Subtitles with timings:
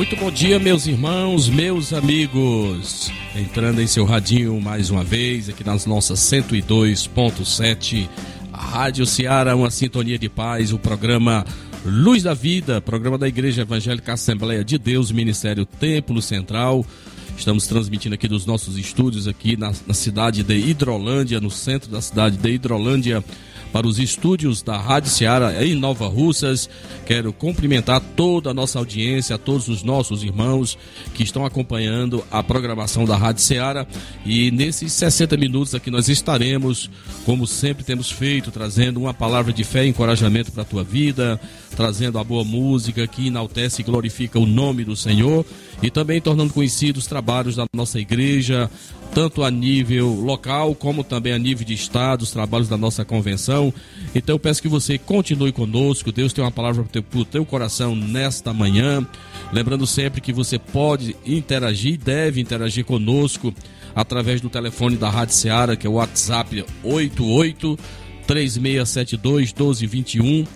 [0.00, 3.12] Muito bom dia, meus irmãos, meus amigos.
[3.36, 8.08] Entrando em seu radinho mais uma vez, aqui nas nossas 102.7,
[8.50, 11.44] a Rádio Ceará, uma sintonia de paz, o programa
[11.84, 16.82] Luz da Vida, programa da Igreja Evangélica Assembleia de Deus, Ministério Templo Central.
[17.36, 22.00] Estamos transmitindo aqui dos nossos estúdios aqui na, na cidade de Hidrolândia, no centro da
[22.00, 23.22] cidade de Hidrolândia
[23.72, 26.68] para os estúdios da Rádio Ceará em Nova Russas.
[27.06, 30.78] Quero cumprimentar toda a nossa audiência, todos os nossos irmãos
[31.14, 33.86] que estão acompanhando a programação da Rádio Ceará.
[34.24, 36.90] E nesses 60 minutos aqui nós estaremos,
[37.24, 41.40] como sempre temos feito, trazendo uma palavra de fé e encorajamento para a tua vida,
[41.76, 45.44] trazendo a boa música que enaltece e glorifica o nome do Senhor
[45.82, 48.70] e também tornando conhecidos os trabalhos da nossa igreja,
[49.14, 53.72] tanto a nível local como também a nível de estado, os trabalhos da nossa convenção.
[54.14, 56.12] Então eu peço que você continue conosco.
[56.12, 59.06] Deus tem uma palavra para o teu coração nesta manhã.
[59.52, 63.52] Lembrando sempre que você pode interagir, deve interagir conosco
[63.94, 67.78] através do telefone da Rádio Seara, que é o WhatsApp 88
[68.26, 70.46] 3672 1221.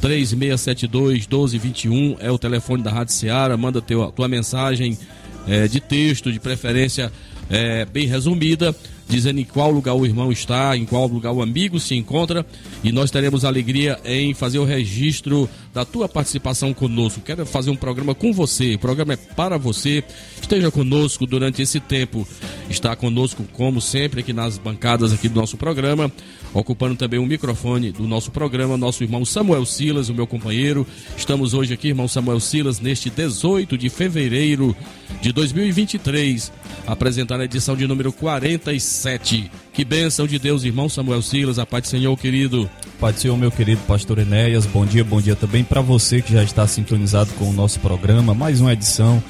[0.00, 3.56] 3672 1221 é o telefone da Rádio Seara.
[3.56, 4.98] Manda teu, tua mensagem
[5.46, 7.10] é, de texto, de preferência
[7.50, 8.74] é, bem resumida,
[9.08, 12.44] dizendo em qual lugar o irmão está, em qual lugar o amigo se encontra,
[12.82, 17.20] e nós teremos alegria em fazer o registro da tua participação conosco.
[17.20, 20.02] Quero fazer um programa com você, o programa é para você.
[20.40, 22.26] Esteja conosco durante esse tempo.
[22.68, 26.10] Está conosco, como sempre, aqui nas bancadas aqui do nosso programa,
[26.52, 30.86] ocupando também o microfone do nosso programa, nosso irmão Samuel Silas, o meu companheiro.
[31.16, 34.74] Estamos hoje aqui, irmão Samuel Silas, neste 18 de fevereiro
[35.20, 36.52] de 2023,
[36.86, 39.50] apresentando a edição de número 47.
[39.72, 42.70] Que bênção de Deus, irmão Samuel Silas, a paz do Senhor, querido.
[42.98, 46.32] Pai do Senhor, meu querido pastor Enéas, bom dia, bom dia também para você que
[46.32, 49.22] já está sintonizado com o nosso programa, mais uma edição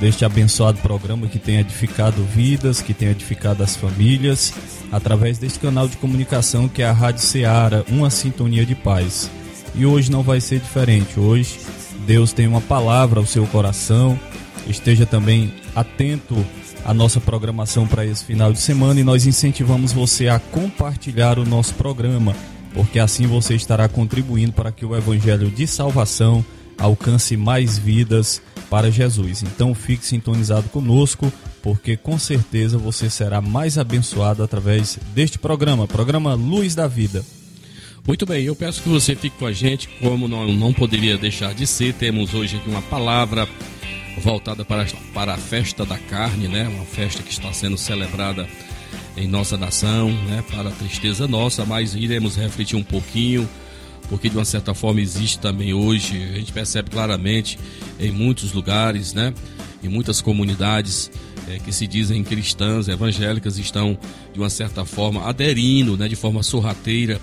[0.00, 4.52] deste abençoado programa que tem edificado vidas, que tem edificado as famílias,
[4.90, 9.30] através deste canal de comunicação que é a Rádio Ceará, uma sintonia de paz.
[9.74, 11.58] E hoje não vai ser diferente, hoje
[12.06, 14.18] Deus tem uma palavra ao seu coração,
[14.66, 16.36] esteja também atento
[16.84, 21.44] à nossa programação para esse final de semana e nós incentivamos você a compartilhar o
[21.44, 22.34] nosso programa
[22.74, 26.44] porque assim você estará contribuindo para que o evangelho de salvação
[26.78, 28.40] alcance mais vidas
[28.70, 29.42] para Jesus.
[29.42, 31.30] Então fique sintonizado conosco,
[31.62, 37.24] porque com certeza você será mais abençoado através deste programa, programa Luz da Vida.
[38.06, 41.52] Muito bem, eu peço que você fique com a gente, como não, não poderia deixar
[41.52, 41.92] de ser.
[41.92, 43.46] Temos hoje aqui uma palavra
[44.18, 46.68] voltada para, para a festa da carne, né?
[46.68, 48.48] Uma festa que está sendo celebrada
[49.16, 53.48] em nossa nação, né, para a tristeza nossa, mas iremos refletir um pouquinho,
[54.08, 57.58] porque de uma certa forma existe também hoje, a gente percebe claramente
[57.98, 59.34] em muitos lugares, né,
[59.82, 61.10] em muitas comunidades
[61.48, 63.98] é, que se dizem cristãs, evangélicas, estão
[64.32, 67.20] de uma certa forma aderindo, né, de forma sorrateira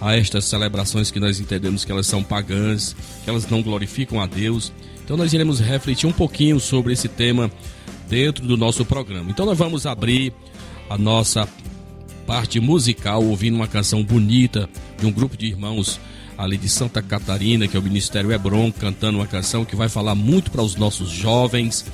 [0.00, 2.94] a estas celebrações que nós entendemos que elas são pagãs,
[3.24, 4.72] que elas não glorificam a Deus.
[5.08, 7.50] Então nós iremos refletir um pouquinho sobre esse tema
[8.10, 9.30] dentro do nosso programa.
[9.30, 10.34] Então nós vamos abrir
[10.90, 11.48] a nossa
[12.26, 14.68] parte musical, ouvindo uma canção bonita
[15.00, 15.98] de um grupo de irmãos
[16.36, 20.14] ali de Santa Catarina, que é o Ministério Hebron, cantando uma canção que vai falar
[20.14, 21.86] muito para os nossos jovens.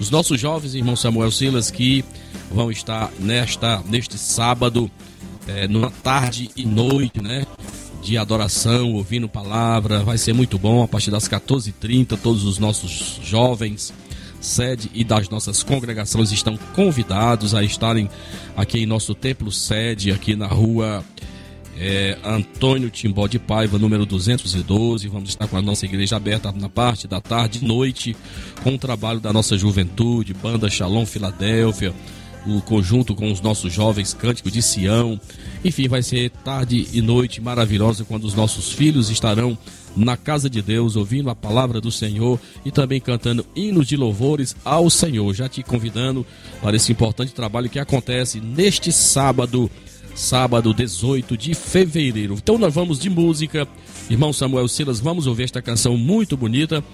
[0.00, 2.04] Os nossos jovens, irmão Samuel Silas, que
[2.50, 4.90] vão estar nesta, neste sábado,
[5.46, 7.46] é, numa tarde e noite, né?
[8.06, 10.80] De adoração, ouvindo palavra, vai ser muito bom.
[10.80, 13.92] A partir das 14h30, todos os nossos jovens
[14.40, 18.08] sede e das nossas congregações estão convidados a estarem
[18.56, 21.04] aqui em nosso templo sede, aqui na rua
[21.76, 25.08] é, Antônio Timbó de Paiva, número 212.
[25.08, 28.16] Vamos estar com a nossa igreja aberta na parte da tarde e noite,
[28.62, 31.92] com o trabalho da nossa juventude, Banda Shalom Filadélfia,
[32.46, 35.20] o conjunto com os nossos jovens cânticos de Sião.
[35.64, 39.58] Enfim, vai ser tarde e noite maravilhosa quando os nossos filhos estarão
[39.96, 44.54] na casa de Deus, ouvindo a palavra do Senhor e também cantando hinos de louvores
[44.64, 45.34] ao Senhor.
[45.34, 46.24] Já te convidando
[46.60, 49.70] para esse importante trabalho que acontece neste sábado,
[50.14, 52.34] sábado 18 de fevereiro.
[52.34, 53.66] Então nós vamos de música.
[54.08, 56.84] Irmão Samuel Silas, vamos ouvir esta canção muito bonita.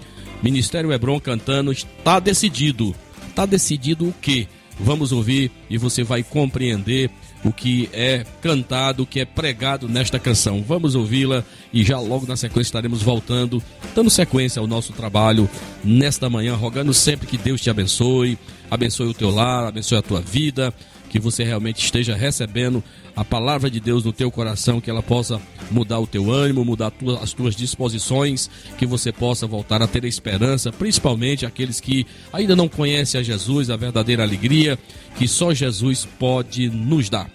[0.43, 2.95] Ministério Hebron cantando, está decidido.
[3.29, 4.47] Está decidido o quê?
[4.83, 7.11] Vamos ouvir e você vai compreender
[7.45, 10.63] o que é cantado, o que é pregado nesta canção.
[10.67, 13.63] Vamos ouvi-la e já logo na sequência estaremos voltando,
[13.95, 15.49] dando sequência ao nosso trabalho
[15.85, 18.39] nesta manhã, rogando sempre que Deus te abençoe,
[18.71, 20.75] abençoe o teu lar, abençoe a tua vida,
[21.09, 22.83] que você realmente esteja recebendo
[23.15, 26.93] a palavra de Deus no teu coração, que ela possa mudar o teu ânimo, mudar
[27.21, 28.49] as tuas disposições,
[28.79, 33.71] que você possa voltar a ter esperança, principalmente aqueles que ainda não conhecem a Jesus,
[33.71, 34.79] a verdadeira alegria
[35.17, 37.31] que só Jesus pode nos dar.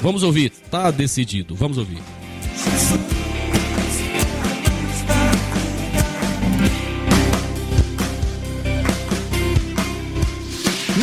[0.00, 1.54] Vamos ouvir, tá decidido.
[1.54, 1.98] Vamos ouvir.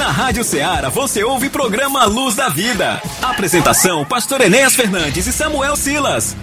[0.06, 3.02] Na Rádio Ceará você ouve programa Luz da Vida.
[3.24, 6.38] Apresentação: Pastor Enéas Fernandes e Samuel Silas.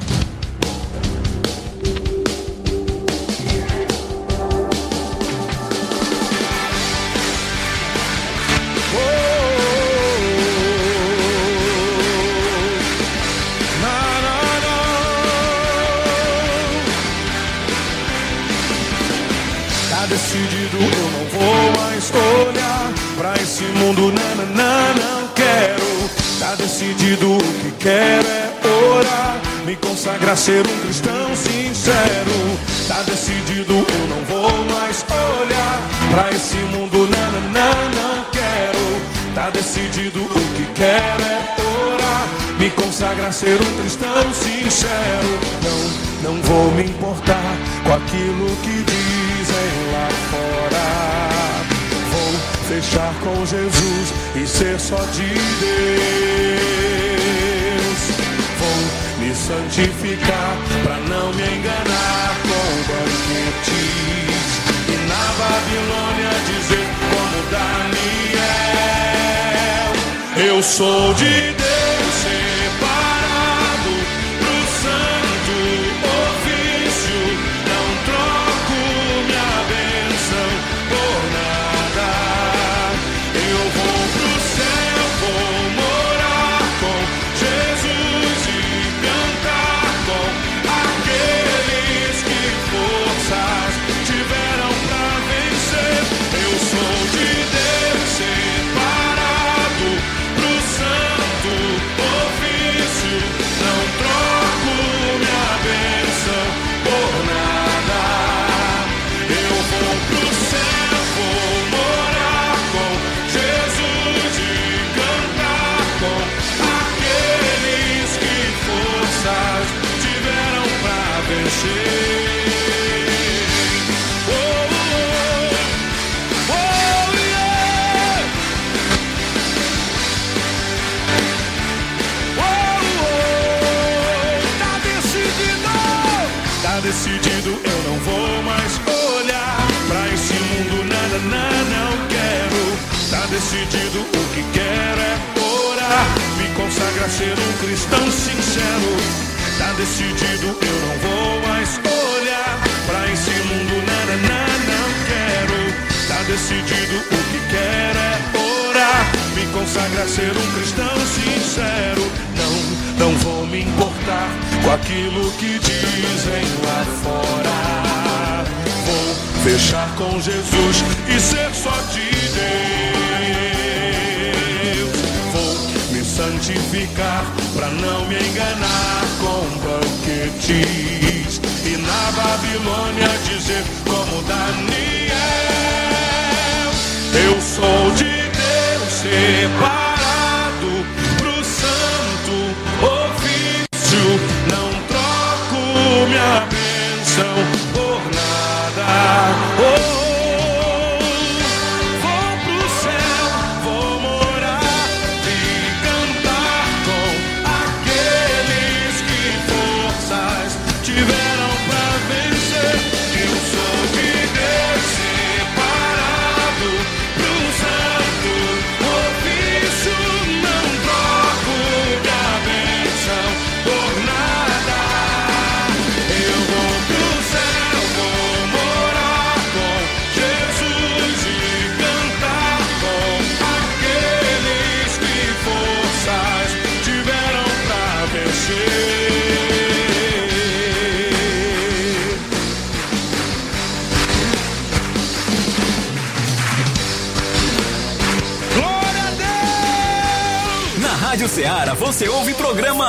[30.32, 32.58] Consagrar, ser um cristão sincero.
[32.88, 35.04] Tá decidido, eu não vou mais
[35.40, 35.80] olhar
[36.10, 39.34] pra esse mundo, nananã, não quero.
[39.34, 41.56] Tá decidido, o que quero é
[41.94, 45.38] orar, me consagrar, ser um cristão sincero.
[45.62, 50.86] Não, não vou me importar com aquilo que dizem lá fora.
[52.10, 52.32] Vou
[52.68, 55.28] fechar com Jesus e ser só de
[55.60, 57.11] Deus.
[59.42, 64.50] Santificar pra não me enganar com banquetes.
[64.88, 68.52] E na Babilônia dizer como Daniel:
[70.46, 71.61] Eu sou de Deus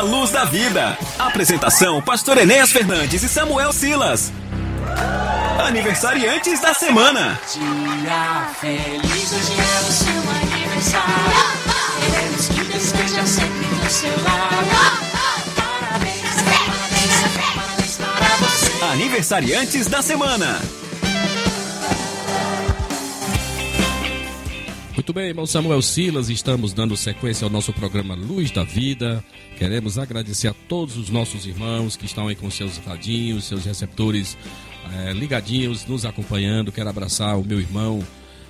[0.04, 0.98] Luz da Vida.
[1.18, 4.32] Apresentação: Pastor Enéas Fernandes e Samuel Silas.
[5.66, 7.40] Aniversariantes da semana.
[7.54, 11.14] Dia feliz, hoje é o seu aniversário.
[12.00, 15.04] Queremos que esteja sempre do seu lado.
[15.56, 18.86] Parabéns, parabéns, parabéns para você.
[18.94, 20.83] Aniversariantes da semana.
[25.04, 29.22] Muito bem, irmão Samuel Silas, estamos dando sequência ao nosso programa Luz da Vida.
[29.58, 34.38] Queremos agradecer a todos os nossos irmãos que estão aí com seus radinhos, seus receptores
[34.94, 36.72] eh, ligadinhos, nos acompanhando.
[36.72, 38.02] Quero abraçar o meu irmão,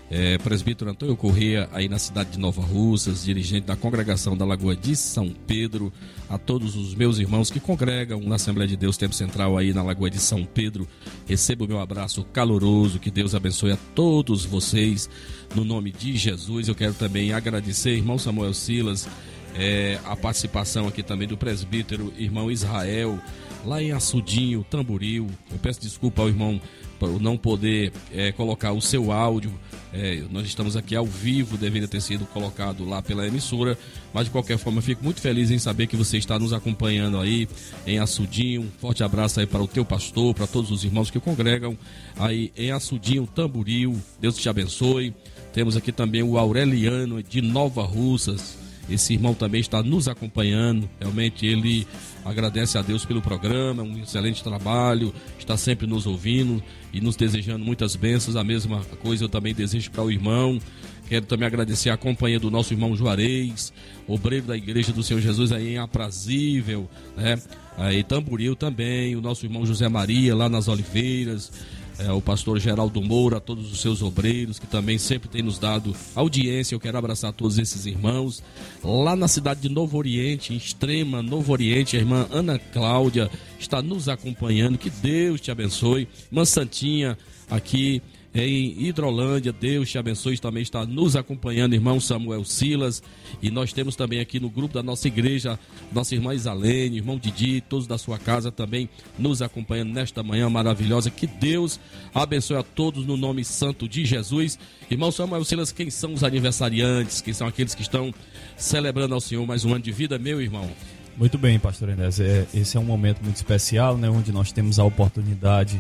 [0.09, 4.75] eh, presbítero Antônio Corrêa, aí na cidade de Nova Russas, dirigente da congregação da Lagoa
[4.75, 5.91] de São Pedro,
[6.29, 9.83] a todos os meus irmãos que congregam na Assembleia de Deus Tempo Central aí na
[9.83, 10.87] Lagoa de São Pedro.
[11.27, 15.09] Recebo o meu abraço caloroso, que Deus abençoe a todos vocês.
[15.55, 19.07] No nome de Jesus, eu quero também agradecer, irmão Samuel Silas,
[19.55, 23.19] eh, a participação aqui também do presbítero irmão Israel,
[23.65, 25.27] lá em Açudinho, Tamboril.
[25.51, 26.59] Eu peço desculpa ao irmão
[27.07, 29.51] não poder eh, colocar o seu áudio.
[29.93, 33.77] Eh, nós estamos aqui ao vivo, deveria ter sido colocado lá pela emissora,
[34.13, 37.47] mas de qualquer forma fico muito feliz em saber que você está nos acompanhando aí
[37.85, 38.61] em Açudinho.
[38.61, 41.77] Um forte abraço aí para o teu pastor, para todos os irmãos que congregam
[42.17, 43.95] aí em Açudinho, Tamboril.
[44.19, 45.13] Deus te abençoe.
[45.53, 48.62] Temos aqui também o Aureliano de Nova Russas.
[48.89, 50.89] Esse irmão também está nos acompanhando.
[50.99, 51.87] Realmente ele
[52.25, 56.61] agradece a Deus pelo programa, um excelente trabalho, está sempre nos ouvindo
[56.93, 58.35] e nos desejando muitas bênçãos.
[58.35, 60.59] A mesma coisa eu também desejo para o irmão.
[61.07, 63.73] Quero também agradecer a companhia do nosso irmão Juarez,
[64.07, 67.39] obreiro da Igreja do Senhor Jesus aí em Aprazível, né?
[67.77, 71.51] Aí Tamboril também, o nosso irmão José Maria lá nas Oliveiras,
[71.99, 75.95] é, o pastor Geraldo Moura, todos os seus obreiros que também sempre tem nos dado
[76.15, 76.73] audiência.
[76.73, 78.43] Eu quero abraçar todos esses irmãos.
[78.83, 83.81] Lá na cidade de Novo Oriente, em extrema Novo Oriente, a irmã Ana Cláudia está
[83.81, 84.77] nos acompanhando.
[84.77, 86.07] Que Deus te abençoe.
[86.31, 87.17] Irmã Santinha,
[87.49, 88.01] aqui
[88.33, 89.53] em Hidrolândia.
[89.53, 93.03] Deus te abençoe, também está nos acompanhando, irmão Samuel Silas.
[93.41, 95.59] E nós temos também aqui no grupo da nossa igreja,
[95.91, 101.09] nossa irmã Isalene, irmão Didi, todos da sua casa também nos acompanhando nesta manhã maravilhosa.
[101.09, 101.79] Que Deus
[102.13, 104.57] abençoe a todos no nome santo de Jesus.
[104.89, 107.21] Irmão Samuel Silas, quem são os aniversariantes?
[107.21, 108.13] Quem são aqueles que estão
[108.57, 110.69] celebrando ao Senhor mais um ano de vida, meu irmão?
[111.15, 112.19] Muito bem, pastor Inés.
[112.19, 115.79] É, esse é um momento muito especial, né, onde nós temos a oportunidade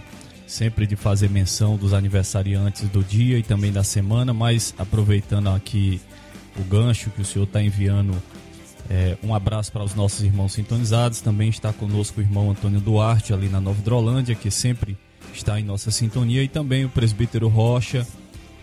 [0.53, 5.99] sempre de fazer menção dos aniversariantes do dia e também da semana, mas aproveitando aqui
[6.59, 8.13] o gancho que o senhor está enviando,
[8.87, 11.21] é, um abraço para os nossos irmãos sintonizados.
[11.21, 14.95] Também está conosco o irmão Antônio Duarte, ali na Nova Hidrolândia, que sempre
[15.33, 18.05] está em nossa sintonia, e também o presbítero Rocha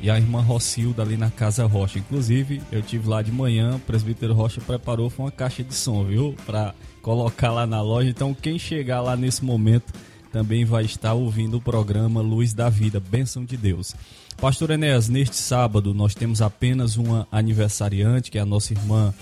[0.01, 1.99] e a irmã Rocilda ali na Casa Rocha.
[1.99, 6.05] Inclusive, eu tive lá de manhã, o presbítero Rocha preparou foi uma caixa de som,
[6.05, 6.37] viu?
[6.47, 8.09] Para colocar lá na loja.
[8.09, 9.93] Então, quem chegar lá nesse momento
[10.33, 13.95] também vai estar ouvindo o programa Luz da Vida, Bênção de Deus.
[14.41, 19.13] Pastor Enéas, neste sábado nós temos apenas uma aniversariante, que é a nossa irmã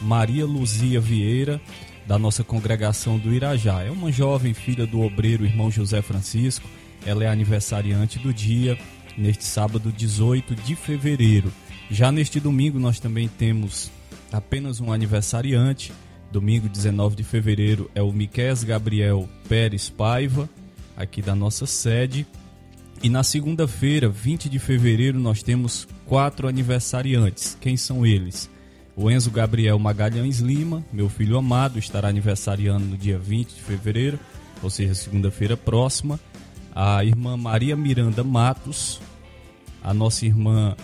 [0.00, 1.60] Maria Luzia Vieira,
[2.06, 3.82] da nossa congregação do Irajá.
[3.82, 6.68] É uma jovem filha do obreiro irmão José Francisco.
[7.04, 8.78] Ela é aniversariante do dia,
[9.16, 11.52] neste sábado 18 de fevereiro.
[11.90, 13.90] Já neste domingo nós também temos
[14.32, 15.92] apenas um aniversariante,
[16.30, 20.48] Domingo 19 de fevereiro é o Miquel Gabriel Pérez Paiva,
[20.96, 22.26] aqui da nossa sede.
[23.02, 27.56] E na segunda-feira, 20 de fevereiro, nós temos quatro aniversariantes.
[27.60, 28.50] Quem são eles?
[28.96, 34.18] O Enzo Gabriel Magalhães Lima, meu filho amado, estará aniversariando no dia 20 de fevereiro,
[34.62, 36.18] ou seja, segunda-feira próxima.
[36.74, 39.00] A irmã Maria Miranda Matos,
[39.82, 40.74] a nossa irmã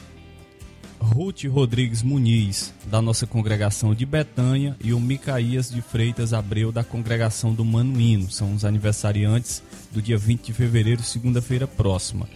[1.03, 6.85] Ruth Rodrigues Muniz, da nossa congregação de Betânia, e o Micaías de Freitas Abreu, da
[6.85, 8.31] congregação do Manuíno.
[8.31, 12.29] São os aniversariantes do dia 20 de fevereiro, segunda-feira próxima.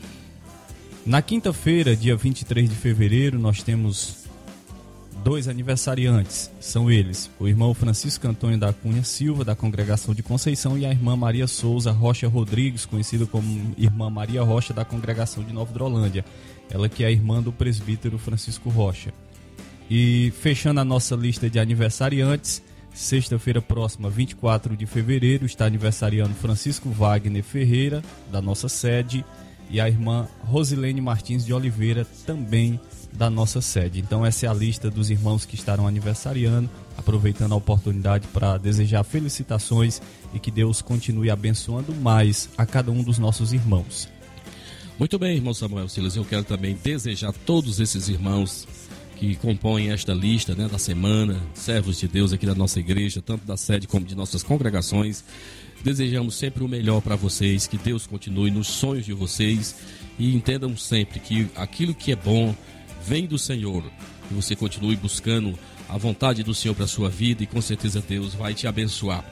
[1.07, 4.27] Na quinta-feira, dia 23 de fevereiro, nós temos
[5.23, 6.51] dois aniversariantes.
[6.61, 10.91] São eles o irmão Francisco Antônio da Cunha Silva, da congregação de Conceição, e a
[10.91, 16.25] irmã Maria Souza Rocha Rodrigues, conhecida como irmã Maria Rocha, da congregação de Nova Drolândia.
[16.71, 19.13] Ela que é a irmã do presbítero Francisco Rocha.
[19.89, 26.89] E fechando a nossa lista de aniversariantes, sexta-feira próxima, 24 de fevereiro, está aniversariando Francisco
[26.91, 29.25] Wagner Ferreira, da nossa sede,
[29.69, 32.81] e a irmã Rosilene Martins de Oliveira, também
[33.13, 34.01] da nossa sede.
[34.01, 39.03] Então essa é a lista dos irmãos que estarão aniversariando, aproveitando a oportunidade para desejar
[39.05, 40.01] felicitações
[40.35, 44.09] e que Deus continue abençoando mais a cada um dos nossos irmãos.
[44.99, 48.67] Muito bem, irmão Samuel Silas, eu quero também desejar a todos esses irmãos
[49.17, 53.45] que compõem esta lista né, da semana, servos de Deus aqui da nossa igreja, tanto
[53.45, 55.23] da sede como de nossas congregações.
[55.85, 59.77] Desejamos sempre o melhor para vocês, que Deus continue nos sonhos de vocês
[60.19, 62.55] e entendam sempre que aquilo que é bom
[63.05, 63.83] vem do Senhor.
[64.29, 65.59] Que você continue buscando
[65.91, 69.23] a vontade do Senhor para sua vida e com certeza Deus vai te abençoar.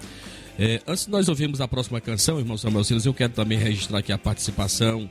[0.59, 4.01] É, antes de nós ouvirmos a próxima canção, irmão Samuel Silas, eu quero também registrar
[4.01, 5.11] aqui a participação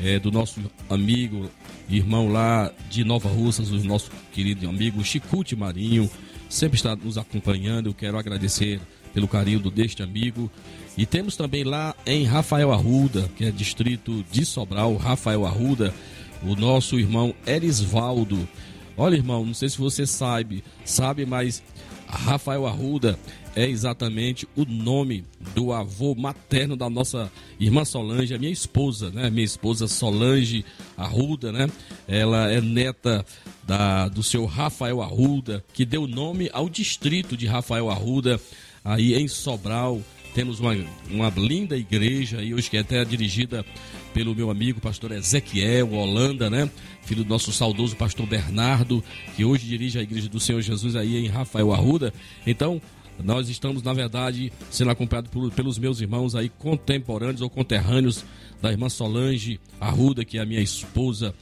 [0.00, 1.50] é, do nosso amigo,
[1.88, 6.10] irmão lá de Nova Russas, o nosso querido amigo Chicute Marinho,
[6.48, 7.88] sempre está nos acompanhando.
[7.88, 8.80] Eu quero agradecer
[9.12, 10.50] pelo carinho deste amigo.
[10.96, 15.94] E temos também lá em Rafael Arruda, que é distrito de Sobral, Rafael Arruda,
[16.42, 18.48] o nosso irmão Erisvaldo.
[18.96, 21.62] Olha, irmão, não sei se você sabe, sabe, mas
[22.06, 23.18] Rafael Arruda
[23.56, 29.30] é exatamente o nome do avô materno da nossa irmã Solange, a minha esposa, né?
[29.30, 30.62] Minha esposa Solange
[30.94, 31.66] Arruda, né?
[32.06, 33.24] Ela é neta
[33.64, 38.38] da, do seu Rafael Arruda, que deu nome ao distrito de Rafael Arruda,
[38.84, 40.02] aí em Sobral.
[40.34, 40.76] Temos uma,
[41.10, 43.64] uma linda igreja aí hoje que é até dirigida
[44.12, 46.70] pelo meu amigo pastor Ezequiel Holanda, né?
[47.02, 49.02] Filho do nosso saudoso pastor Bernardo,
[49.34, 52.12] que hoje dirige a igreja do Senhor Jesus aí em Rafael Arruda.
[52.46, 52.82] Então,
[53.22, 58.24] nós estamos, na verdade, sendo acompanhados por, pelos meus irmãos aí contemporâneos ou conterrâneos
[58.60, 61.34] da irmã Solange Arruda, que é a minha esposa.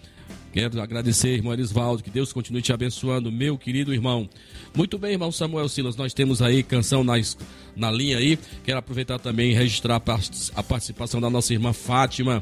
[0.53, 4.29] Quero agradecer, irmão Elisvaldo, que Deus continue te abençoando, meu querido irmão.
[4.73, 7.15] Muito bem, irmão Samuel Silas, nós temos aí canção na,
[7.75, 8.39] na linha aí.
[8.63, 12.41] Quero aproveitar também e registrar a participação da nossa irmã Fátima,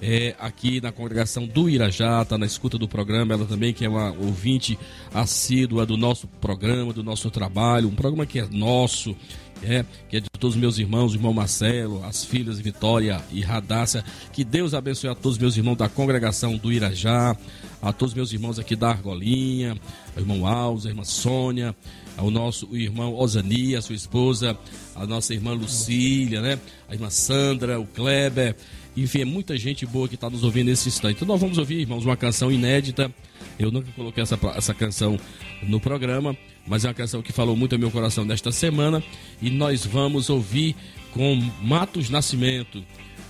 [0.00, 3.88] é, aqui na congregação do Irajá, está na escuta do programa, ela também que é
[3.88, 4.78] uma ouvinte
[5.12, 9.16] assídua do nosso programa, do nosso trabalho, um programa que é nosso,
[9.62, 13.40] é, que é de todos os meus irmãos, o irmão Marcelo, as filhas Vitória e
[13.40, 14.04] Radácia.
[14.32, 17.36] Que Deus abençoe a todos os meus irmãos da congregação do Irajá,
[17.82, 19.76] a todos os meus irmãos aqui da Argolinha,
[20.16, 21.74] o irmão Alves, a irmã Sônia,
[22.16, 24.56] ao nosso irmão Osania, sua esposa,
[24.94, 26.58] a nossa irmã Lucília, né?
[26.88, 28.56] A irmã Sandra, o Kleber,
[29.02, 31.16] enfim, é muita gente boa que está nos ouvindo nesse instante.
[31.16, 33.12] Então nós vamos ouvir, irmãos, uma canção inédita.
[33.58, 35.18] Eu nunca coloquei essa, essa canção
[35.62, 39.02] no programa, mas é uma canção que falou muito ao meu coração nesta semana.
[39.42, 40.74] E nós vamos ouvir
[41.12, 42.82] com Matos Nascimento.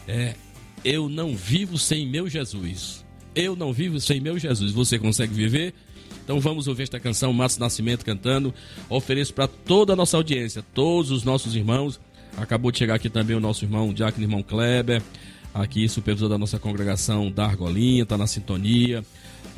[0.07, 0.35] É,
[0.85, 3.05] eu não vivo sem meu Jesus.
[3.35, 4.73] Eu não vivo sem meu Jesus.
[4.73, 5.75] Você consegue viver?
[6.25, 8.55] Então vamos ouvir esta canção, Matos Nascimento cantando.
[8.89, 12.01] Ofereço para toda a nossa audiência, todos os nossos irmãos.
[12.37, 15.03] Acabou de chegar aqui também o nosso irmão Diácono, irmão Kleber
[15.63, 19.05] aqui, supervisor da nossa congregação da Argolinha, está na sintonia.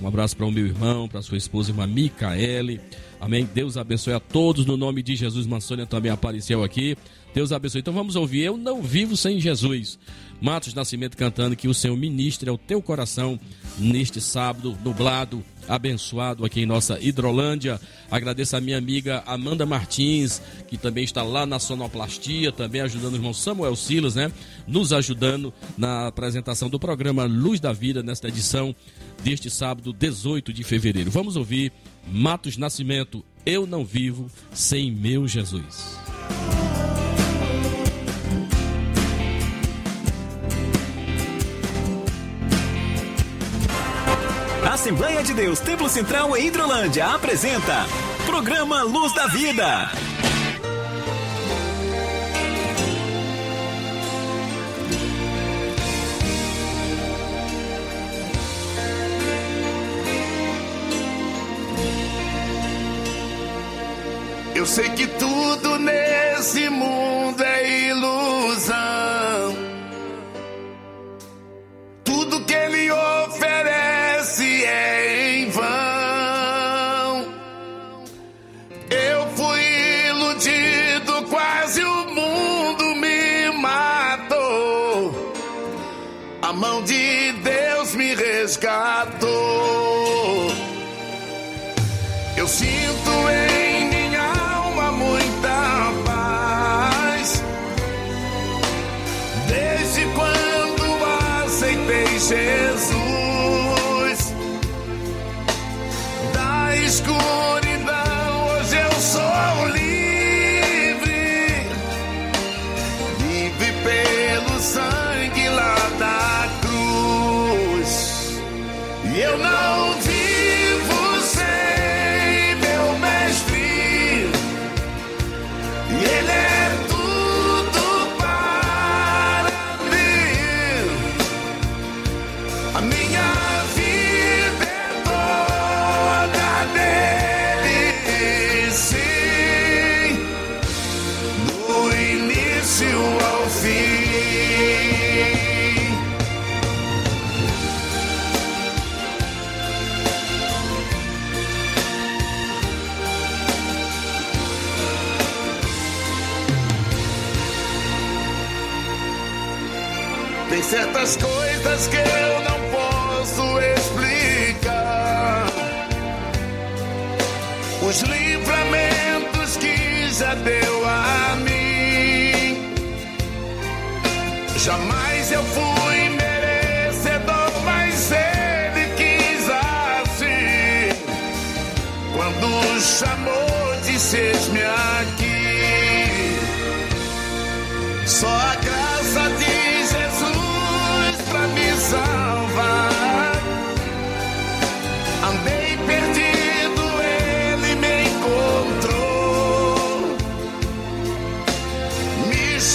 [0.01, 2.81] Um abraço para o meu irmão, para sua esposa, irmã Micaele.
[3.21, 3.49] Amém.
[3.55, 5.47] Deus abençoe a todos no nome de Jesus.
[5.47, 6.97] Mansônia também apareceu aqui.
[7.35, 7.81] Deus abençoe.
[7.81, 8.43] Então vamos ouvir.
[8.43, 9.99] Eu não vivo sem Jesus.
[10.41, 13.39] Matos Nascimento cantando que o Senhor ministre ao teu coração
[13.79, 17.79] neste sábado nublado, abençoado aqui em nossa Hidrolândia.
[18.11, 23.17] Agradeço a minha amiga Amanda Martins, que também está lá na sonoplastia, também ajudando o
[23.17, 24.33] irmão Samuel Silas, né?
[24.67, 28.75] Nos ajudando na apresentação do programa Luz da Vida nesta edição
[29.23, 31.11] deste sábado, 18 de fevereiro.
[31.11, 31.71] Vamos ouvir
[32.11, 35.99] Matos Nascimento, Eu não vivo sem meu Jesus.
[44.71, 47.85] Assembleia de Deus Templo Central em Hidrolândia apresenta
[48.25, 49.91] Programa Luz da Vida.
[64.55, 69.57] Eu sei que tudo nesse mundo é ilusão.
[72.05, 73.90] Tudo que ele oferece
[74.21, 75.65] é em vão.
[78.91, 79.63] Eu fui
[80.09, 85.33] iludido, quase o mundo me matou.
[86.43, 89.80] A mão de Deus me resgatou.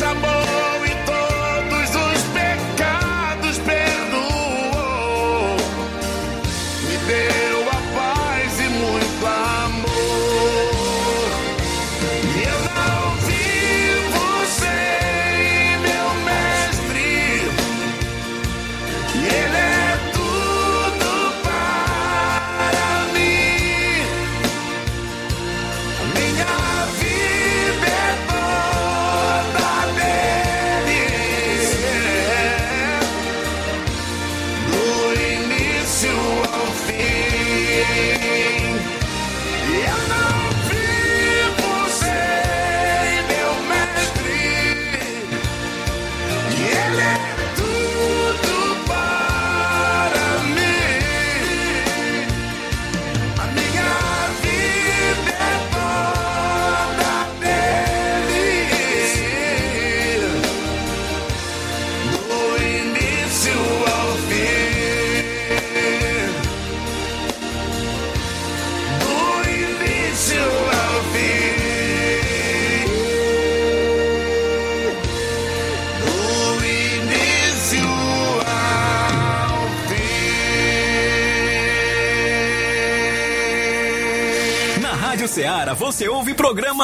[0.02, 0.35] Me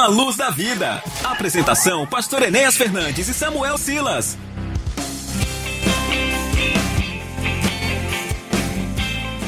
[0.02, 1.02] programa Luz da Vida.
[1.22, 4.36] Apresentação: Pastor Enéas Fernandes e Samuel Silas.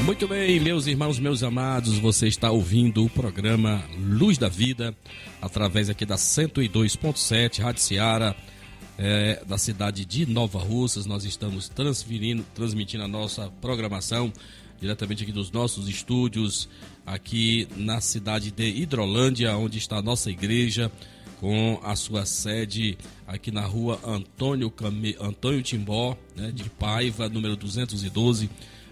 [0.04, 4.94] Muito bem, meus irmãos, meus amados, você está ouvindo o programa Luz da Vida,
[5.40, 8.36] através aqui da 102.7 Rádio Seara,
[8.98, 11.06] é, da cidade de Nova Russas.
[11.06, 14.32] Nós estamos transferindo, transmitindo a nossa programação
[14.80, 16.68] diretamente aqui dos nossos estúdios,
[17.06, 20.90] aqui na cidade de Hidrolândia, onde está a nossa igreja,
[21.40, 24.72] com a sua sede aqui na rua Antônio.
[25.20, 28.48] Antônio Timbó, né, de Paiva, número 212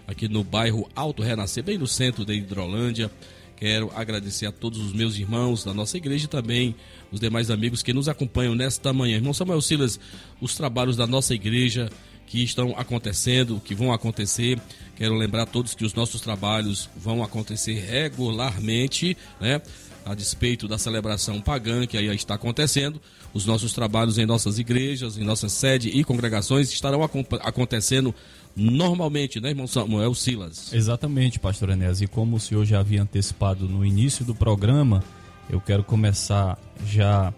[0.07, 3.09] aqui no bairro Alto Renascer, bem no centro de Hidrolândia.
[3.55, 6.75] Quero agradecer a todos os meus irmãos da nossa igreja e também
[7.11, 9.15] os demais amigos que nos acompanham nesta manhã.
[9.15, 9.99] Irmão Samuel Silas,
[10.41, 11.89] os trabalhos da nossa igreja
[12.27, 14.59] que estão acontecendo, que vão acontecer.
[14.95, 19.61] Quero lembrar a todos que os nossos trabalhos vão acontecer regularmente, né?
[20.05, 23.01] A despeito da celebração pagã que aí está acontecendo,
[23.33, 27.01] os nossos trabalhos em nossas igrejas, em nossa sede e congregações estarão
[27.41, 28.13] acontecendo
[28.55, 30.73] normalmente, né, irmão Samuel Silas?
[30.73, 32.01] Exatamente, pastor Enéas.
[32.01, 35.03] E como o senhor já havia antecipado no início do programa,
[35.49, 37.33] eu quero começar já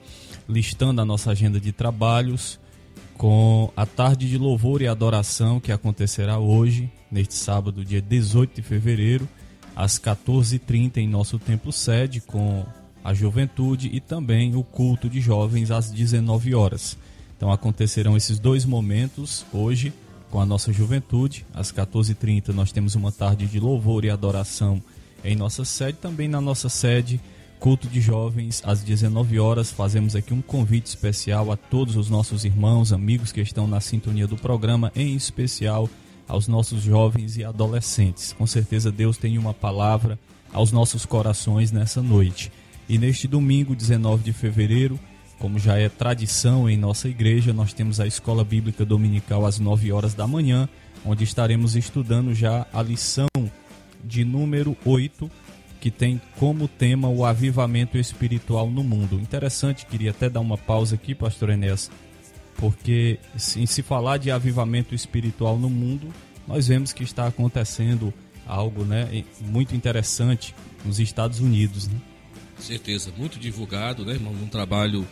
[0.47, 2.59] listando a nossa agenda de trabalhos
[3.17, 8.61] com a tarde de louvor e adoração que acontecerá hoje, neste sábado, dia 18 de
[8.61, 9.27] fevereiro,
[9.75, 12.65] às 14h30 em nosso templo sede, com
[13.03, 16.97] a juventude e também o culto de jovens às 19 horas.
[17.37, 19.93] Então acontecerão esses dois momentos hoje
[20.31, 21.45] com a nossa juventude.
[21.53, 24.81] Às 14h30 nós temos uma tarde de louvor e adoração
[25.23, 25.97] em nossa sede.
[25.99, 27.19] Também na nossa sede,
[27.65, 29.71] culto de jovens às 19 horas.
[29.71, 34.27] Fazemos aqui um convite especial a todos os nossos irmãos, amigos que estão na sintonia
[34.27, 35.89] do programa, em especial
[36.27, 38.33] aos nossos jovens e adolescentes.
[38.33, 40.19] Com certeza Deus tem uma palavra
[40.53, 42.51] aos nossos corações nessa noite.
[42.87, 44.99] E neste domingo, 19 de fevereiro,
[45.39, 49.91] como já é tradição em nossa igreja, nós temos a escola bíblica dominical às 9
[49.91, 50.69] horas da manhã,
[51.03, 53.25] onde estaremos estudando já a lição
[54.03, 55.31] de número 8,
[55.85, 59.19] que tem como tema o avivamento espiritual no mundo.
[59.19, 61.91] Interessante, queria até dar uma pausa aqui, pastor Enéas,
[62.55, 63.19] porque
[63.55, 66.11] em se falar de avivamento espiritual no mundo,
[66.47, 68.11] nós vemos que está acontecendo
[68.47, 71.87] algo né, muito interessante nos Estados Unidos.
[71.87, 72.01] Né?
[72.57, 74.33] certeza, muito divulgado, né, irmão?
[74.33, 75.07] Um trabalho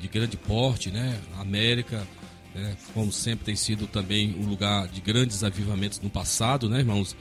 [0.00, 1.20] de grande porte, né?
[1.36, 2.08] A América,
[2.54, 2.74] né?
[2.94, 7.14] como sempre tem sido também um lugar de grandes avivamentos no passado, né, irmãos?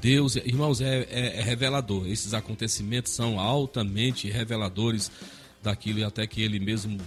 [0.00, 2.06] Deus, irmãos, é, é, é revelador.
[2.08, 5.10] Esses acontecimentos são altamente reveladores
[5.62, 6.98] daquilo e até que Ele mesmo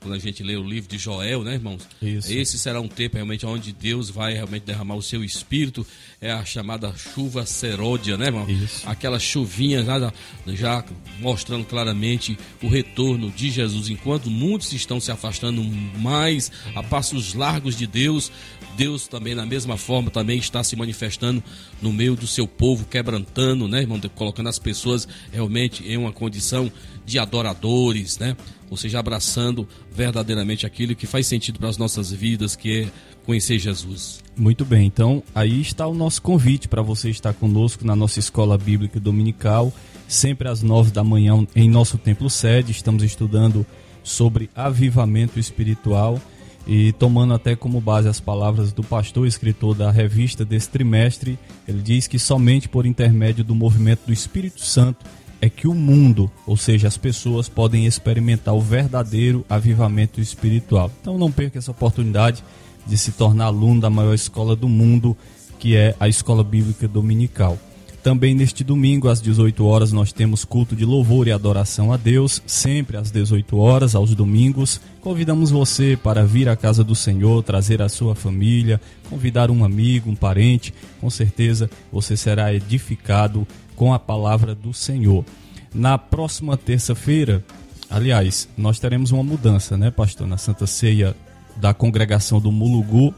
[0.00, 1.86] quando a gente lê o livro de Joel, né, irmãos?
[2.00, 2.32] Isso.
[2.32, 5.86] Esse será um tempo realmente onde Deus vai realmente derramar o seu espírito,
[6.20, 8.48] é a chamada chuva seródia, né, irmão?
[8.48, 8.88] Isso.
[8.88, 10.12] Aquela chuvinha já,
[10.48, 10.84] já
[11.20, 13.88] mostrando claramente o retorno de Jesus.
[13.88, 18.32] Enquanto muitos estão se afastando mais a passos largos de Deus,
[18.76, 21.42] Deus também, da mesma forma, também está se manifestando
[21.80, 24.00] no meio do seu povo, quebrantando, né, irmão?
[24.14, 26.70] Colocando as pessoas realmente em uma condição
[27.04, 28.36] de adoradores, né?
[28.70, 32.88] Ou seja, abraçando verdadeiramente aquilo que faz sentido para as nossas vidas, que é
[33.24, 34.22] conhecer Jesus.
[34.36, 38.58] Muito bem, então aí está o nosso convite para você estar conosco na nossa escola
[38.58, 39.72] bíblica dominical,
[40.08, 42.72] sempre às nove da manhã em nosso templo sede.
[42.72, 43.64] Estamos estudando
[44.02, 46.20] sobre avivamento espiritual
[46.66, 51.38] e tomando até como base as palavras do pastor escritor da revista desse trimestre.
[51.68, 55.04] Ele diz que somente por intermédio do movimento do Espírito Santo
[55.40, 60.90] é que o mundo, ou seja, as pessoas podem experimentar o verdadeiro avivamento espiritual.
[61.00, 62.42] Então não perca essa oportunidade
[62.86, 65.16] de se tornar aluno da maior escola do mundo,
[65.58, 67.58] que é a Escola Bíblica Dominical.
[68.04, 72.42] Também neste domingo, às 18 horas, nós temos culto de louvor e adoração a Deus,
[72.46, 74.78] sempre às 18 horas, aos domingos.
[75.00, 80.10] Convidamos você para vir à casa do Senhor, trazer a sua família, convidar um amigo,
[80.10, 80.74] um parente.
[81.00, 85.24] Com certeza você será edificado com a palavra do Senhor.
[85.72, 87.42] Na próxima terça-feira,
[87.88, 90.26] aliás, nós teremos uma mudança, né, pastor?
[90.26, 91.16] Na Santa Ceia
[91.56, 93.14] da congregação do Mulugu,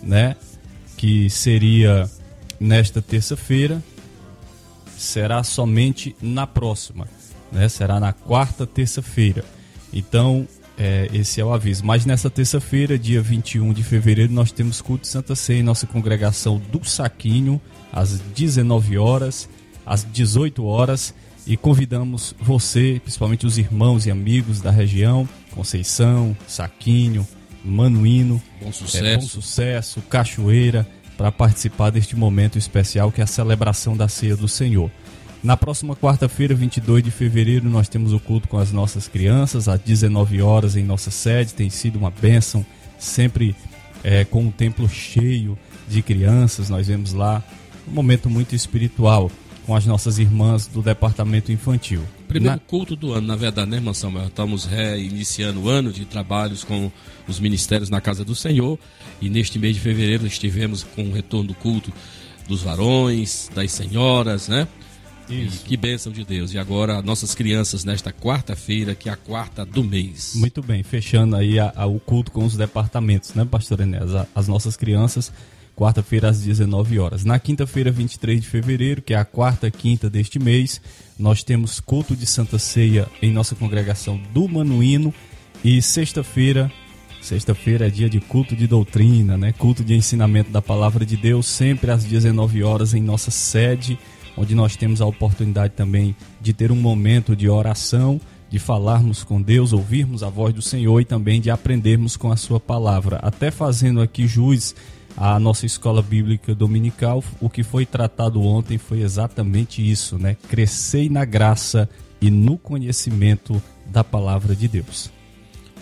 [0.00, 0.36] né?
[0.96, 2.08] Que seria
[2.60, 3.82] nesta terça-feira,
[5.00, 7.08] será somente na próxima,
[7.50, 7.68] né?
[7.68, 9.44] Será na quarta terça-feira.
[9.92, 10.46] Então,
[10.78, 11.84] é, esse é o aviso.
[11.84, 15.86] Mas nessa terça-feira, dia 21 de fevereiro, nós temos culto de Santa Ceia em nossa
[15.86, 17.60] congregação do Saquinho,
[17.92, 19.48] às 19 horas,
[19.84, 21.14] às 18 horas.
[21.46, 27.26] E convidamos você, principalmente os irmãos e amigos da região, Conceição, Saquinho,
[27.64, 29.04] Manuíno, Bom sucesso.
[29.04, 30.86] é, Bom Sucesso, Cachoeira,
[31.20, 34.90] para participar deste momento especial que é a celebração da Ceia do Senhor.
[35.42, 39.78] Na próxima quarta-feira, 22 de fevereiro, nós temos o culto com as nossas crianças, às
[39.78, 41.52] 19 horas em nossa sede.
[41.52, 42.64] Tem sido uma bênção,
[42.98, 43.54] sempre
[44.02, 46.70] é, com um templo cheio de crianças.
[46.70, 47.42] Nós vemos lá
[47.86, 49.30] um momento muito espiritual
[49.66, 52.02] com as nossas irmãs do departamento infantil.
[52.30, 54.28] Primeiro Na- culto do ano, na verdade, né, irmão Samuel?
[54.28, 56.90] Estamos reiniciando o ano de trabalhos com
[57.26, 58.78] os ministérios na Casa do Senhor.
[59.20, 61.92] E neste mês de fevereiro estivemos com o retorno do culto
[62.46, 64.68] dos varões, das senhoras, né?
[65.28, 65.62] Isso.
[65.64, 66.52] E que bênção de Deus.
[66.54, 70.32] E agora, nossas crianças nesta quarta-feira, que é a quarta do mês.
[70.36, 74.10] Muito bem, fechando aí a- a- o culto com os departamentos, né, pastor Enéas?
[74.34, 75.32] As nossas crianças,
[75.76, 77.24] quarta-feira às 19 horas.
[77.24, 80.80] Na quinta-feira, 23 de fevereiro, que é a quarta quinta deste mês,
[81.18, 85.12] nós temos culto de Santa Ceia em nossa congregação do Manuíno.
[85.64, 86.70] E sexta-feira,
[87.20, 89.52] sexta-feira é dia de culto de doutrina, né?
[89.52, 93.98] Culto de ensinamento da palavra de Deus, sempre às 19 horas em nossa sede,
[94.36, 99.40] onde nós temos a oportunidade também de ter um momento de oração de falarmos com
[99.40, 103.20] Deus, ouvirmos a voz do Senhor e também de aprendermos com a sua palavra.
[103.22, 104.74] Até fazendo aqui jus
[105.20, 110.34] à nossa escola bíblica dominical, o que foi tratado ontem foi exatamente isso, né?
[110.48, 111.86] Crescei na graça
[112.22, 115.10] e no conhecimento da palavra de Deus.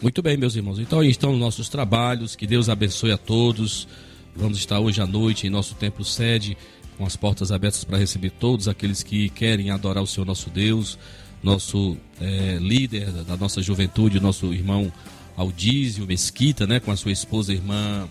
[0.03, 0.81] Muito bem, meus irmãos.
[0.81, 2.35] Então aí estão os nossos trabalhos.
[2.35, 3.87] Que Deus abençoe a todos.
[4.35, 6.57] Vamos estar hoje à noite em nosso templo sede,
[6.97, 10.99] com as portas abertas para receber todos aqueles que querem adorar o Senhor nosso Deus,
[11.43, 14.93] nosso eh, líder da- nossa juventude, nosso irmão
[15.37, 18.09] Aldísio Mesquita, né, com a sua esposa, a irmã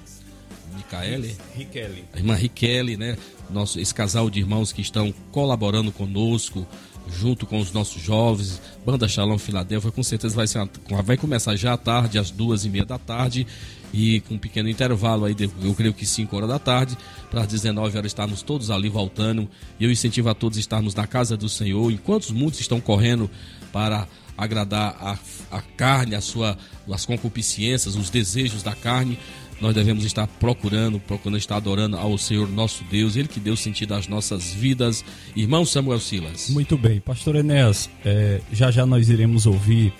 [0.78, 1.36] Micaele.
[1.56, 2.04] Riquelme.
[2.14, 3.18] a irmã Riquele, né?
[3.50, 6.66] Nosso, esse casal de irmãos que estão colaborando conosco,
[7.10, 11.56] junto com os nossos jovens, Banda Shalom Filadélfia, com certeza vai, ser uma- vai começar
[11.56, 13.48] já à tarde, às duas e meia da tarde,
[13.94, 16.98] e com um pequeno intervalo aí, de- eu creio que 5 horas da tarde,
[17.32, 20.94] para as 19 horas estarmos todos ali voltando, e eu incentivo a todos a estarmos
[20.94, 23.30] na casa do Senhor, enquanto muitos estão correndo
[23.72, 24.06] para
[24.38, 25.18] agradar a,
[25.58, 26.58] a carne, a sua,
[26.92, 29.18] as concupiscências, os desejos da carne,
[29.60, 33.94] nós devemos estar procurando, procurando estar adorando ao Senhor nosso Deus, Ele que deu sentido
[33.94, 35.04] às nossas vidas.
[35.36, 36.50] Irmão Samuel Silas.
[36.50, 39.94] Muito bem, Pastor Enéas, é, já já nós iremos ouvir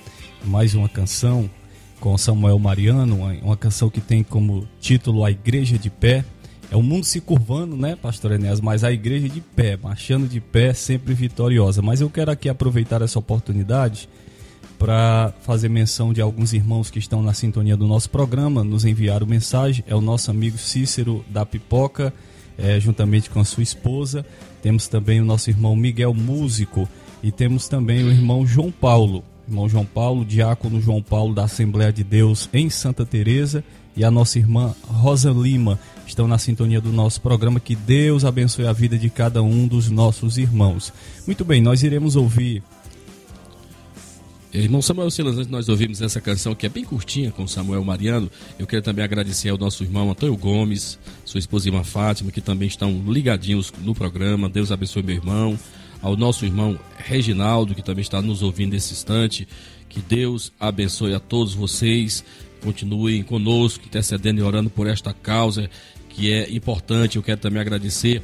[0.46, 1.50] mais uma canção
[2.00, 6.24] com Samuel Mariano, uma, uma canção que tem como título A Igreja de Pé.
[6.70, 8.60] É o mundo se curvando, né, Pastor Enéas?
[8.60, 11.82] Mas a igreja de pé, marchando de pé, sempre vitoriosa.
[11.82, 14.10] Mas eu quero aqui aproveitar essa oportunidade
[14.78, 19.26] para fazer menção de alguns irmãos que estão na sintonia do nosso programa, nos enviaram
[19.26, 19.84] mensagem.
[19.88, 22.14] É o nosso amigo Cícero da Pipoca,
[22.58, 24.26] é, juntamente com a sua esposa.
[24.62, 26.88] Temos também o nosso irmão Miguel Músico
[27.24, 29.24] e temos também o irmão João Paulo.
[29.48, 33.64] irmão João Paulo, diácono João Paulo da Assembleia de Deus em Santa Teresa
[33.96, 37.60] e a nossa irmã Rosa Lima estão na sintonia do nosso programa.
[37.60, 40.94] Que Deus abençoe a vida de cada um dos nossos irmãos.
[41.26, 42.62] Muito bem, nós iremos ouvir
[44.54, 48.32] Irmão Samuel Silas, antes nós ouvirmos essa canção que é bem curtinha com Samuel Mariano,
[48.58, 52.68] eu quero também agradecer ao nosso irmão Antônio Gomes, sua esposa irmã Fátima, que também
[52.68, 54.48] estão ligadinhos no programa.
[54.48, 55.60] Deus abençoe meu irmão.
[56.02, 59.48] Ao nosso irmão Reginaldo, que também está nos ouvindo nesse instante.
[59.90, 62.24] Que Deus abençoe a todos vocês.
[62.64, 65.70] Continuem conosco, intercedendo e orando por esta causa
[66.10, 67.18] que é importante.
[67.18, 68.24] Eu quero também agradecer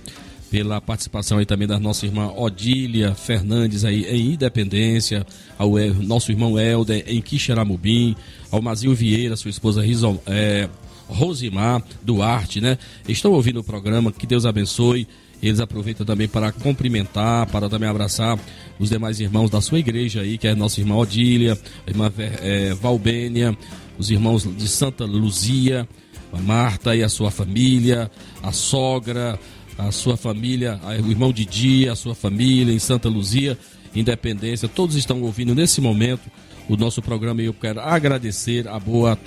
[0.53, 5.25] pela participação aí também da nossa irmã Odília Fernandes aí em Independência,
[5.57, 5.71] ao
[6.03, 8.15] nosso irmão Helder em Quixeramobim,
[8.51, 10.69] ao Mazil Vieira, sua esposa Rizom, é,
[11.07, 12.77] Rosimar Duarte, né?
[13.07, 15.07] Estão ouvindo o programa, que Deus abençoe.
[15.41, 18.37] Eles aproveitam também para cumprimentar, para também abraçar
[18.77, 22.13] os demais irmãos da sua igreja aí, que é a nossa irmã Odília, a irmã
[22.17, 23.57] é, Valbênia,
[23.97, 25.89] os irmãos de Santa Luzia,
[26.31, 28.09] a Marta e a sua família,
[28.41, 29.39] a sogra,
[29.77, 33.57] a sua família, o irmão Didi, a sua família em Santa Luzia,
[33.95, 36.31] Independência, todos estão ouvindo nesse momento
[36.67, 39.17] o nosso programa e eu quero agradecer a boa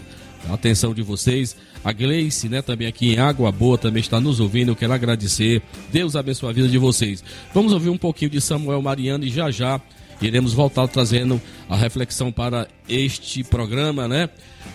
[0.51, 1.57] atenção de vocês.
[1.85, 4.73] A Gleice, né, também aqui em Água Boa, também está nos ouvindo.
[4.73, 5.63] Eu quero agradecer.
[5.93, 7.23] Deus abençoe a vida de vocês.
[7.55, 9.81] Vamos ouvir um pouquinho de Samuel Mariano e já já
[10.21, 14.29] iremos voltar trazendo a reflexão para este programa, né?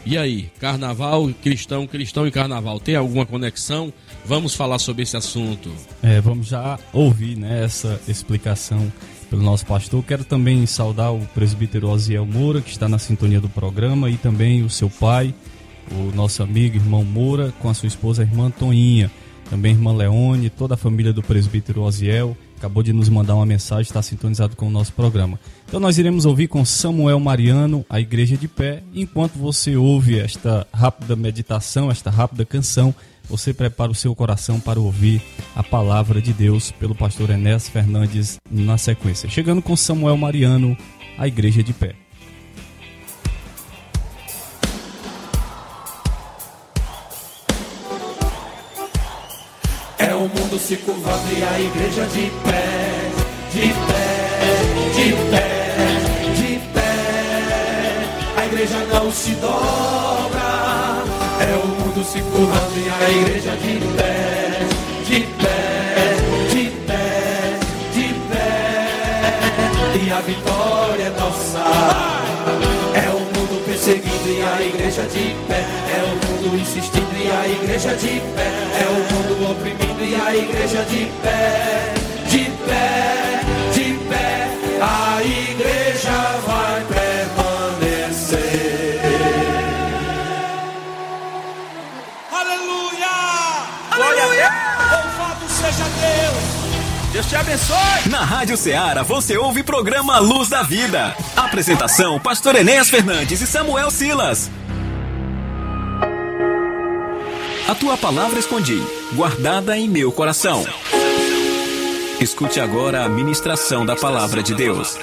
[0.06, 3.94] E aí, carnaval, cristão, cristão e carnaval, tem alguma conexão?
[4.26, 5.72] Vamos falar sobre esse assunto.
[6.02, 8.92] É, vamos já ouvir né, essa explicação
[9.30, 10.04] pelo nosso pastor.
[10.04, 14.64] Quero também saudar o presbítero Osiel Moura, que está na sintonia do programa, e também
[14.64, 15.34] o seu pai,
[15.92, 19.10] o nosso amigo irmão Moura, com a sua esposa a irmã Toinha,
[19.50, 22.38] também a irmã Leone, toda a família do presbítero Osiel.
[22.58, 25.40] Acabou de nos mandar uma mensagem, está sintonizado com o nosso programa.
[25.68, 28.84] Então nós iremos ouvir com Samuel Mariano, a Igreja de Pé.
[28.94, 32.94] Enquanto você ouve esta rápida meditação, esta rápida canção,
[33.30, 35.22] você prepara o seu coração para ouvir
[35.56, 39.30] a palavra de Deus pelo pastor Enéas Fernandes na sequência.
[39.30, 40.78] Chegando com Samuel Mariano,
[41.18, 41.96] a igreja de pé.
[49.98, 53.12] É o mundo se curvando e a igreja de pé,
[53.54, 54.32] de pé,
[54.96, 55.62] de pé,
[56.36, 58.42] de pé.
[58.42, 60.41] A igreja não se dobra.
[61.42, 64.60] É o mundo se curvando e a igreja de pé,
[65.08, 66.16] de pé,
[66.52, 67.60] de pé,
[67.94, 70.06] de pé.
[70.06, 71.60] E a vitória é nossa.
[72.94, 75.66] É o mundo perseguindo e a igreja de pé.
[75.90, 78.48] É o mundo insistindo e a igreja de pé.
[78.80, 81.94] É o mundo oprimindo e a igreja de pé.
[82.30, 83.42] De pé,
[83.74, 84.48] de pé.
[84.80, 85.91] A igreja
[95.78, 97.14] Deus!
[97.14, 98.10] Deus te abençoe!
[98.10, 101.16] Na Rádio Ceará você ouve o programa Luz da Vida.
[101.36, 104.50] Apresentação: Pastor Enéas Fernandes e Samuel Silas.
[107.68, 110.66] A tua palavra escondi, guardada em meu coração.
[112.20, 114.98] Escute agora a ministração da palavra de Deus.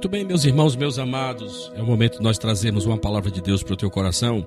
[0.00, 3.42] Muito bem, meus irmãos, meus amados, é o momento de nós trazermos uma palavra de
[3.42, 4.46] Deus para o teu coração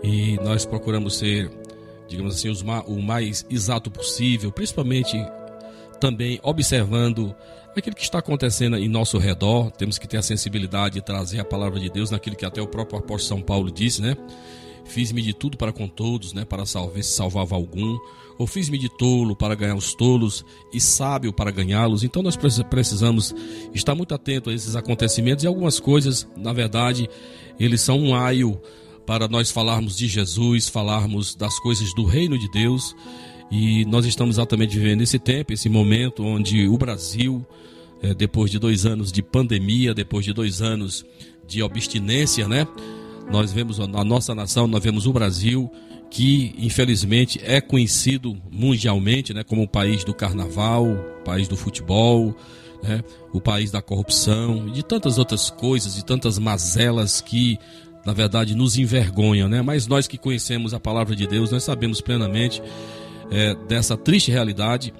[0.00, 1.50] e nós procuramos ser,
[2.06, 2.48] digamos assim,
[2.86, 5.16] o mais exato possível, principalmente
[5.98, 7.34] também observando
[7.76, 9.72] aquilo que está acontecendo em nosso redor.
[9.72, 12.68] Temos que ter a sensibilidade de trazer a palavra de Deus naquilo que até o
[12.68, 14.16] próprio apóstolo São Paulo disse, né?
[14.84, 16.44] Fiz-me de tudo para com todos, né?
[16.44, 17.98] Para salvar se salvava algum.
[18.38, 22.04] Ou fiz-me de tolo para ganhar os tolos e sábio para ganhá-los.
[22.04, 23.34] Então nós preci- precisamos
[23.74, 27.08] estar muito atento a esses acontecimentos e algumas coisas, na verdade,
[27.58, 28.60] eles são um aio
[29.06, 32.94] para nós falarmos de Jesus, falarmos das coisas do reino de Deus.
[33.50, 37.46] E nós estamos exatamente vivendo esse tempo, esse momento onde o Brasil,
[38.02, 41.06] eh, depois de dois anos de pandemia, depois de dois anos
[41.46, 42.66] de abstinência, né?
[43.30, 45.70] Nós vemos a nossa nação, nós vemos o Brasil,
[46.10, 52.34] que infelizmente é conhecido mundialmente né, como o país do carnaval, o país do futebol,
[52.82, 53.02] né,
[53.32, 57.58] o país da corrupção e de tantas outras coisas, de tantas mazelas que
[58.04, 59.60] na verdade nos envergonham, né?
[59.62, 62.62] Mas nós que conhecemos a palavra de Deus, nós sabemos plenamente
[63.32, 64.94] é, dessa triste realidade.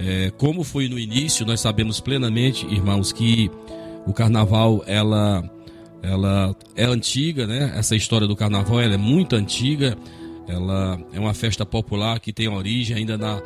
[0.00, 3.48] É, como foi no início, nós sabemos plenamente, irmãos, que
[4.04, 5.48] o carnaval ela
[6.02, 7.72] ela é antiga, né?
[7.76, 9.96] Essa história do carnaval ela é muito antiga.
[10.50, 13.42] Ela é uma festa popular que tem origem ainda na,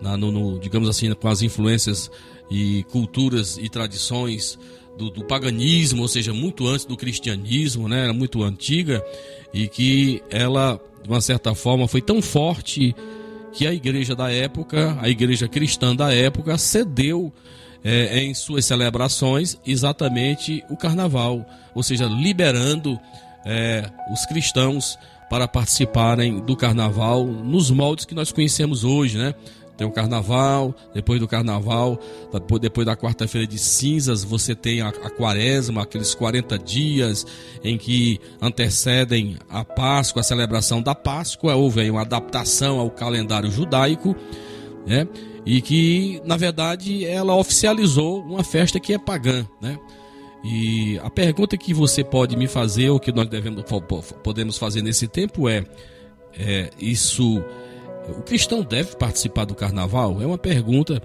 [0.00, 2.10] na no, no, digamos assim, com as influências
[2.50, 4.58] e culturas e tradições
[4.98, 8.04] do, do, paganismo, ou seja, muito antes do cristianismo, né?
[8.04, 9.02] Era muito antiga
[9.54, 12.94] e que ela, de uma certa forma, foi tão forte
[13.52, 17.32] que a igreja da época, a igreja cristã da época, cedeu
[17.82, 22.98] é, em suas celebrações exatamente o carnaval, ou seja, liberando
[23.44, 24.98] é, os cristãos
[25.30, 29.32] para participarem do carnaval nos moldes que nós conhecemos hoje, né?
[29.76, 31.98] Tem o carnaval, depois do carnaval,
[32.60, 37.24] depois da quarta-feira de cinzas, você tem a, a quaresma, aqueles 40 dias
[37.64, 41.54] em que antecedem a Páscoa, a celebração da Páscoa.
[41.54, 44.14] Houve aí uma adaptação ao calendário judaico,
[44.86, 45.08] né?
[45.46, 49.78] E que, na verdade, ela oficializou uma festa que é pagã, né?
[50.42, 53.64] E a pergunta que você pode me fazer, ou que nós devemos,
[54.22, 55.64] podemos fazer nesse tempo é,
[56.38, 57.44] é isso
[58.08, 60.20] o cristão deve participar do carnaval?
[60.20, 61.02] É uma pergunta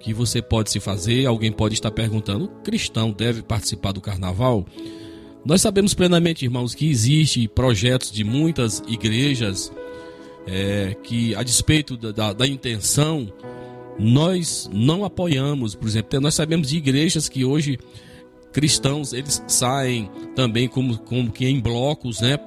[0.00, 4.66] que você pode se fazer, alguém pode estar perguntando: o cristão deve participar do carnaval?
[5.44, 9.72] Nós sabemos plenamente, irmãos, que existem projetos de muitas igrejas
[10.46, 13.32] é, que, a despeito da, da, da, intenção,
[13.98, 15.74] nós não apoiamos.
[15.74, 17.78] Por exemplo, nós sabemos de igrejas que hoje
[18.52, 22.38] cristãos eles saem também como, como que em blocos, né?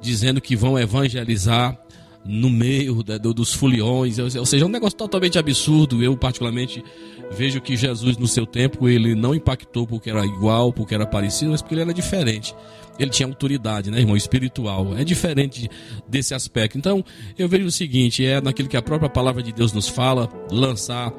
[0.00, 1.78] Dizendo que vão evangelizar
[2.24, 6.02] no meio da, do, dos foliões, ou seja, é um negócio totalmente absurdo.
[6.02, 6.84] Eu, particularmente,
[7.30, 11.52] vejo que Jesus, no seu tempo, ele não impactou porque era igual, porque era parecido,
[11.52, 12.54] mas porque ele era diferente.
[12.98, 14.16] Ele tinha autoridade, né, irmão?
[14.16, 14.94] Espiritual.
[14.96, 15.70] É diferente
[16.06, 16.76] desse aspecto.
[16.76, 17.02] Então,
[17.38, 21.12] eu vejo o seguinte: é naquilo que a própria palavra de Deus nos fala, lançar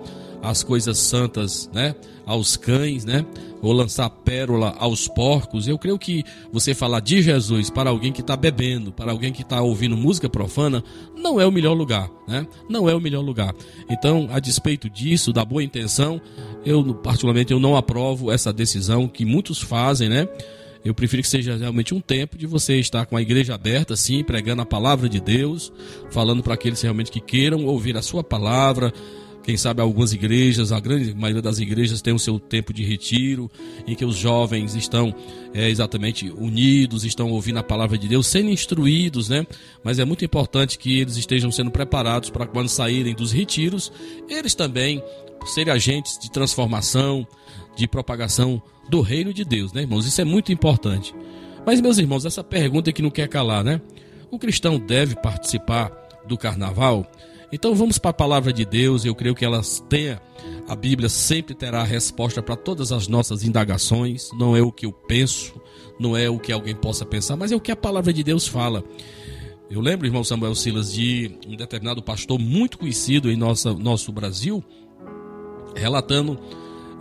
[0.43, 1.95] as coisas santas, né,
[2.25, 3.25] aos cães, né,
[3.61, 5.67] ou lançar pérola aos porcos.
[5.67, 9.41] Eu creio que você falar de Jesus para alguém que está bebendo, para alguém que
[9.43, 10.83] está ouvindo música profana,
[11.15, 12.47] não é o melhor lugar, né?
[12.69, 13.53] Não é o melhor lugar.
[13.89, 16.19] Então, a despeito disso, da boa intenção,
[16.65, 20.27] eu particularmente eu não aprovo essa decisão que muitos fazem, né?
[20.83, 24.23] Eu prefiro que seja realmente um tempo de você estar com a igreja aberta, sim,
[24.23, 25.71] pregando a palavra de Deus,
[26.09, 28.91] falando para aqueles realmente que queiram ouvir a sua palavra,
[29.43, 33.49] quem sabe algumas igrejas, a grande maioria das igrejas tem o seu tempo de retiro,
[33.87, 35.13] em que os jovens estão
[35.53, 39.45] é, exatamente unidos, estão ouvindo a palavra de Deus, sendo instruídos, né?
[39.83, 43.91] Mas é muito importante que eles estejam sendo preparados para quando saírem dos retiros,
[44.29, 45.03] eles também
[45.45, 47.27] serem agentes de transformação,
[47.75, 50.05] de propagação do reino de Deus, né, irmãos?
[50.05, 51.15] Isso é muito importante.
[51.65, 53.81] Mas, meus irmãos, essa pergunta que não quer calar, né?
[54.29, 55.91] O cristão deve participar
[56.27, 57.09] do carnaval?
[57.51, 60.21] Então vamos para a palavra de Deus, eu creio que ela tenha,
[60.67, 64.85] a Bíblia sempre terá a resposta para todas as nossas indagações, não é o que
[64.85, 65.59] eu penso,
[65.99, 68.47] não é o que alguém possa pensar, mas é o que a palavra de Deus
[68.47, 68.83] fala.
[69.69, 74.63] Eu lembro, irmão Samuel Silas, de um determinado pastor muito conhecido em nossa, nosso Brasil,
[75.75, 76.39] relatando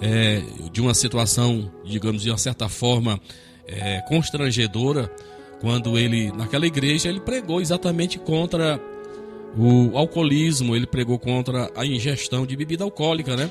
[0.00, 0.42] é,
[0.72, 3.20] de uma situação, digamos, de uma certa forma
[3.66, 5.12] é, constrangedora,
[5.60, 8.80] quando ele, naquela igreja, ele pregou exatamente contra
[9.56, 13.50] o alcoolismo, ele pregou contra a ingestão de bebida alcoólica, né?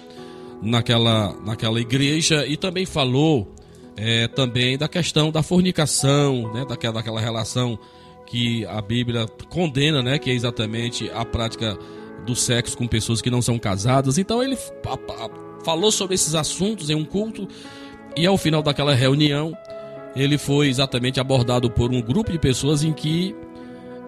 [0.62, 3.48] Naquela, naquela igreja e também falou
[3.96, 6.66] é, também da questão da fornicação, né?
[6.68, 7.78] Daquela, daquela relação
[8.26, 10.20] que a Bíblia condena, né?
[10.20, 11.78] Que é exatamente a prática
[12.26, 14.18] do sexo com pessoas que não são casadas.
[14.18, 14.58] Então ele
[15.64, 17.48] falou sobre esses assuntos em um culto
[18.16, 19.54] e ao final daquela reunião
[20.16, 23.36] ele foi exatamente abordado por um grupo de pessoas em que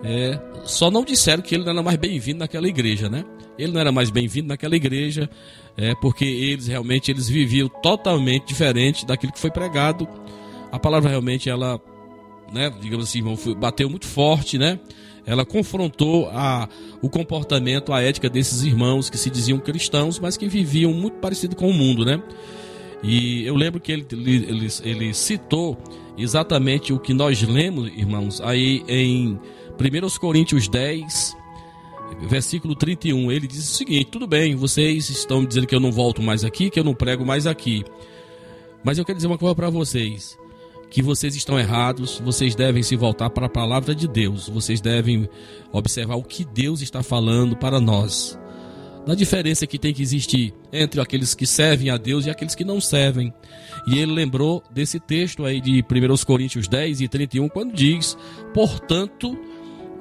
[0.04, 3.24] é, só não disseram que ele não era mais bem-vindo naquela igreja, né?
[3.58, 5.30] Ele não era mais bem-vindo naquela igreja,
[5.78, 10.08] é, porque eles realmente eles viviam totalmente diferente daquilo que foi pregado.
[10.72, 11.80] A palavra realmente ela,
[12.52, 13.22] né, digamos assim,
[13.56, 14.80] bateu muito forte, né?
[15.26, 16.68] Ela confrontou a,
[17.02, 21.56] o comportamento, a ética desses irmãos que se diziam cristãos, mas que viviam muito parecido
[21.56, 22.22] com o mundo, né?
[23.04, 25.78] E eu lembro que ele, ele, ele citou
[26.18, 29.40] exatamente o que nós lemos, irmãos, aí em
[29.82, 31.36] 1 Coríntios 10,
[32.28, 36.22] versículo 31, ele diz o seguinte: tudo bem, vocês estão dizendo que eu não volto
[36.22, 37.84] mais aqui, que eu não prego mais aqui.
[38.84, 40.38] Mas eu quero dizer uma coisa para vocês:
[40.92, 45.28] que vocês estão errados, vocês devem se voltar para a palavra de Deus, vocês devem
[45.72, 48.38] observar o que Deus está falando para nós.
[49.06, 52.64] Da diferença que tem que existir entre aqueles que servem a Deus e aqueles que
[52.64, 53.34] não servem.
[53.88, 58.16] E ele lembrou desse texto aí de 1 Coríntios 10 e 31, quando diz:
[58.54, 59.36] Portanto,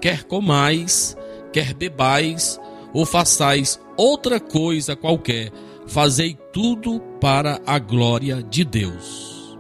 [0.00, 1.16] quer comais,
[1.52, 2.60] quer bebais,
[2.92, 5.52] ou façais outra coisa qualquer,
[5.86, 9.56] fazei tudo para a glória de Deus.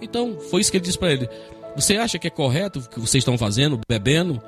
[0.00, 1.28] Então, foi isso que ele disse para ele.
[1.74, 4.42] Você acha que é correto o que vocês estão fazendo, bebendo?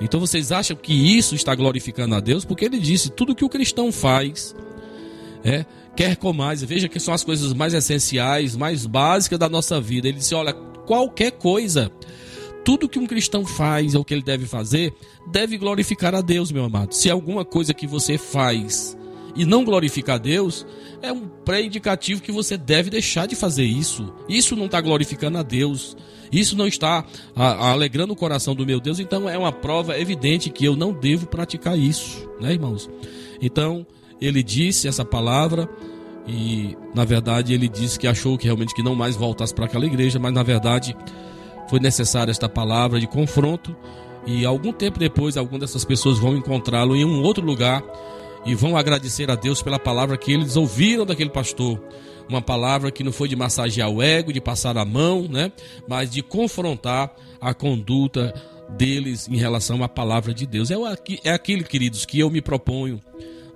[0.00, 2.44] Então vocês acham que isso está glorificando a Deus?
[2.44, 4.54] Porque ele disse: tudo que o cristão faz,
[5.44, 5.64] é,
[5.94, 10.08] quer comais, veja que são as coisas mais essenciais, mais básicas da nossa vida.
[10.08, 11.90] Ele disse: olha, qualquer coisa,
[12.64, 14.94] tudo que um cristão faz, ou que ele deve fazer,
[15.30, 16.94] deve glorificar a Deus, meu amado.
[16.94, 18.96] Se alguma coisa que você faz
[19.36, 20.66] e não glorificar a Deus,
[21.02, 24.12] é um pré-indicativo que você deve deixar de fazer isso.
[24.28, 25.96] Isso não está glorificando a Deus.
[26.32, 27.04] Isso não está
[27.36, 28.98] alegrando o coração do meu Deus.
[28.98, 32.88] Então é uma prova evidente que eu não devo praticar isso, né, irmãos?
[33.42, 33.86] Então
[34.20, 35.68] ele disse essa palavra
[36.26, 39.84] e na verdade ele disse que achou que realmente que não mais voltasse para aquela
[39.84, 40.96] igreja, mas na verdade
[41.68, 43.76] foi necessária esta palavra de confronto
[44.26, 47.82] e algum tempo depois algumas dessas pessoas vão encontrá-lo em um outro lugar
[48.46, 51.80] e vão agradecer a Deus pela palavra que eles ouviram daquele pastor.
[52.28, 55.52] Uma palavra que não foi de massagear o ego, de passar a mão, né?
[55.86, 58.34] Mas de confrontar a conduta
[58.70, 60.70] deles em relação à palavra de Deus.
[60.70, 60.74] É,
[61.24, 63.00] é aquilo, queridos, que eu me proponho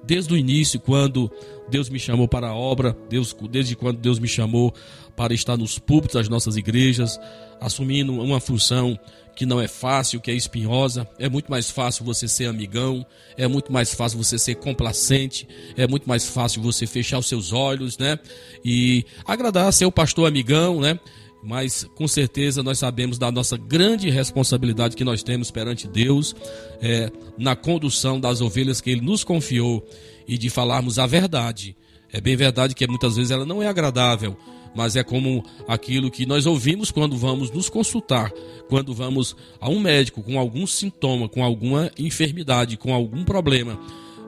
[0.04, 1.30] desde o início, quando
[1.70, 4.74] Deus me chamou para a obra, Deus, desde quando Deus me chamou
[5.16, 7.18] para estar nos púlpitos das nossas igrejas,
[7.60, 8.98] assumindo uma função
[9.38, 11.08] que não é fácil, que é espinhosa.
[11.16, 13.06] É muito mais fácil você ser amigão,
[13.36, 15.46] é muito mais fácil você ser complacente,
[15.76, 18.18] é muito mais fácil você fechar os seus olhos, né?
[18.64, 20.98] E agradar ser o pastor amigão, né?
[21.40, 26.34] Mas com certeza nós sabemos da nossa grande responsabilidade que nós temos perante Deus
[26.82, 29.86] é, na condução das ovelhas que Ele nos confiou
[30.28, 31.74] e de falarmos a verdade.
[32.12, 34.36] É bem verdade que muitas vezes ela não é agradável,
[34.74, 38.30] mas é como aquilo que nós ouvimos quando vamos nos consultar,
[38.68, 43.78] quando vamos a um médico com algum sintoma, com alguma enfermidade, com algum problema.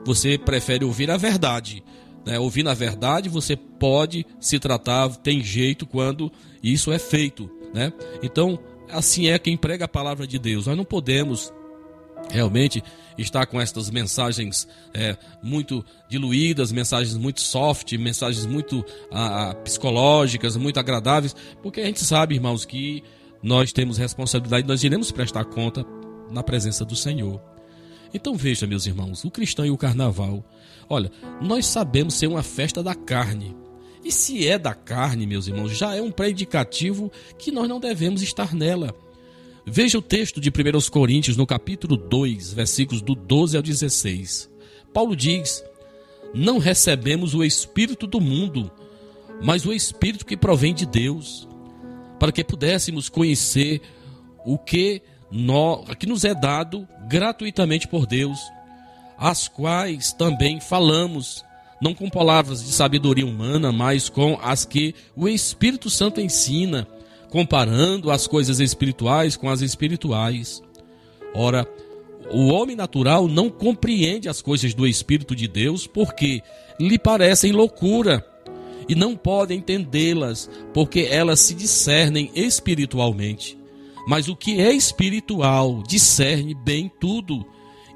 [0.03, 1.83] Você prefere ouvir a verdade.
[2.25, 2.39] Né?
[2.39, 6.31] Ouvindo a verdade, você pode se tratar, tem jeito quando
[6.63, 7.49] isso é feito.
[7.73, 7.93] Né?
[8.21, 10.65] Então, assim é quem prega a palavra de Deus.
[10.67, 11.53] Nós não podemos
[12.29, 12.83] realmente
[13.17, 20.79] está com estas mensagens é, muito diluídas, mensagens muito soft, mensagens muito ah, psicológicas, muito
[20.79, 23.03] agradáveis, porque a gente sabe, irmãos, que
[23.43, 25.85] nós temos responsabilidade, nós iremos prestar conta
[26.31, 27.41] na presença do Senhor.
[28.13, 30.43] Então veja, meus irmãos, o cristão e o carnaval.
[30.89, 31.11] Olha,
[31.41, 33.55] nós sabemos ser uma festa da carne.
[34.03, 38.21] E se é da carne, meus irmãos, já é um pré-indicativo que nós não devemos
[38.21, 38.93] estar nela.
[39.65, 44.49] Veja o texto de 1 Coríntios, no capítulo 2, versículos do 12 ao 16.
[44.91, 45.63] Paulo diz:
[46.33, 48.71] Não recebemos o Espírito do mundo,
[49.41, 51.47] mas o Espírito que provém de Deus,
[52.19, 53.81] para que pudéssemos conhecer
[54.43, 58.39] o que, nós, que nos é dado gratuitamente por Deus,
[59.15, 61.45] as quais também falamos,
[61.79, 66.87] não com palavras de sabedoria humana, mas com as que o Espírito Santo ensina
[67.31, 70.61] comparando as coisas espirituais com as espirituais.
[71.33, 71.65] Ora,
[72.29, 76.43] o homem natural não compreende as coisas do Espírito de Deus porque
[76.77, 78.23] lhe parecem loucura
[78.87, 83.57] e não pode entendê-las porque elas se discernem espiritualmente.
[84.05, 87.45] Mas o que é espiritual discerne bem tudo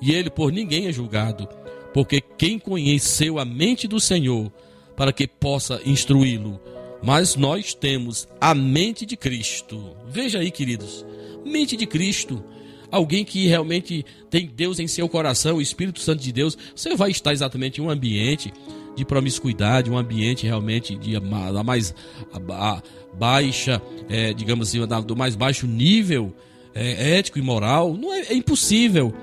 [0.02, 1.48] e ele por ninguém é julgado,
[1.94, 4.50] porque quem conheceu a mente do Senhor
[4.96, 6.58] para que possa instruí-lo
[7.06, 9.96] mas nós temos a mente de Cristo.
[10.10, 11.06] Veja aí, queridos,
[11.46, 12.44] mente de Cristo.
[12.92, 17.12] Alguém que realmente tem Deus em seu coração, o Espírito Santo de Deus, você vai
[17.12, 18.52] estar exatamente em um ambiente
[18.96, 21.94] de promiscuidade, um ambiente realmente de da mais
[22.32, 22.38] a,
[22.72, 22.82] a,
[23.14, 26.34] baixa, é, digamos assim, da, do mais baixo nível
[26.74, 27.96] é, ético e moral.
[27.96, 29.14] Não é, é impossível.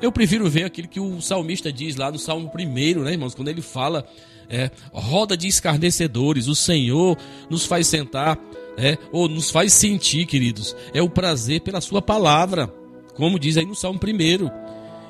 [0.00, 3.34] Eu prefiro ver aquilo que o salmista diz lá no Salmo 1, né, irmãos?
[3.34, 4.06] Quando ele fala
[4.48, 6.48] é, roda de escarnecedores.
[6.48, 7.16] O Senhor
[7.48, 8.38] nos faz sentar,
[8.76, 12.72] é, ou nos faz sentir, queridos, é o prazer pela Sua palavra,
[13.14, 14.50] como diz aí no Salmo 1,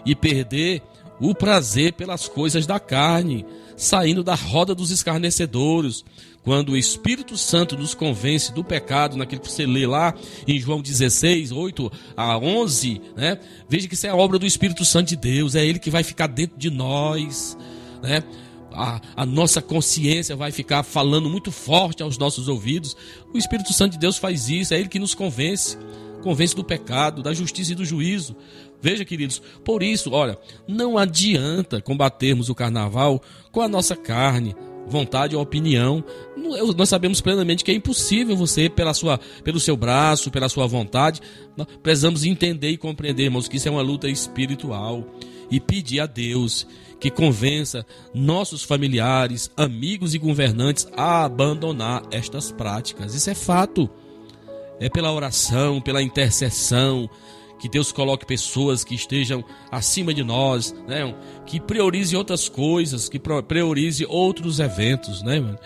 [0.05, 0.83] e perder
[1.21, 6.05] o prazer pelas coisas da carne, saindo da roda dos escarnecedores.
[6.43, 10.13] Quando o Espírito Santo nos convence do pecado, naquilo que você lê lá
[10.47, 13.39] em João 16, 8 a 11, né?
[13.69, 16.03] Veja que isso é a obra do Espírito Santo de Deus, é Ele que vai
[16.03, 17.57] ficar dentro de nós,
[18.03, 18.25] né?
[18.75, 22.97] A, a, nossa consciência vai ficar falando muito forte aos nossos ouvidos.
[23.33, 25.77] O Espírito Santo de Deus faz isso, é Ele que nos convence
[26.23, 28.35] convence do pecado, da justiça e do juízo.
[28.81, 33.21] Veja, queridos, por isso, olha, não adianta combatermos o carnaval
[33.51, 34.57] com a nossa carne,
[34.87, 36.03] vontade ou opinião.
[36.77, 41.21] Nós sabemos plenamente que é impossível você, pela sua, pelo seu braço, pela sua vontade.
[41.83, 45.07] Precisamos entender e compreender, irmãos, que isso é uma luta espiritual
[45.51, 46.67] e pedir a Deus
[47.03, 47.85] que convença
[48.15, 53.13] nossos familiares, amigos e governantes a abandonar estas práticas.
[53.13, 53.91] Isso é fato.
[54.79, 57.11] É pela oração, pela intercessão
[57.59, 61.13] que Deus coloque pessoas que estejam acima de nós, né?
[61.45, 65.59] Que priorize outras coisas, que priorize outros eventos, né, mano?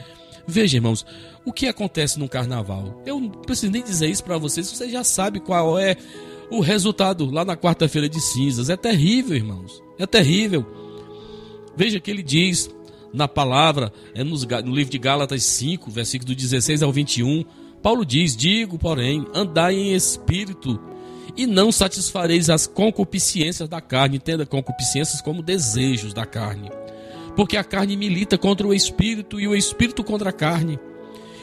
[0.47, 1.05] Veja, irmãos,
[1.45, 3.03] o que acontece no carnaval?
[3.05, 5.99] Eu não preciso nem dizer isso para vocês, você já sabe qual é
[6.51, 8.71] o resultado lá na quarta-feira de cinzas.
[8.71, 9.83] É terrível, irmãos.
[9.99, 10.86] É terrível.
[11.77, 12.71] Veja que ele diz
[13.13, 17.45] na palavra, é no livro de Gálatas 5, versículo do 16 ao 21.
[17.83, 20.81] Paulo diz: Digo, porém, andai em espírito
[21.37, 24.17] e não satisfareis as concupiscências da carne.
[24.17, 26.71] Entenda concupiscências como desejos da carne.
[27.37, 30.79] Porque a carne milita contra o espírito e o espírito contra a carne.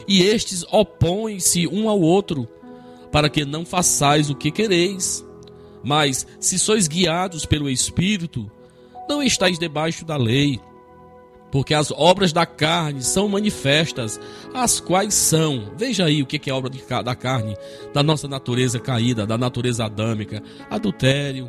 [0.06, 2.48] E estes opõem-se um ao outro,
[3.12, 5.24] para que não façais o que quereis.
[5.82, 8.50] Mas, se sois guiados pelo espírito,
[9.08, 10.60] não estáis debaixo da lei.
[11.50, 14.20] Porque as obras da carne são manifestas,
[14.52, 15.72] as quais são.
[15.76, 16.68] Veja aí o que é obra
[17.02, 17.56] da carne,
[17.92, 21.48] da nossa natureza caída, da natureza adâmica: adultério,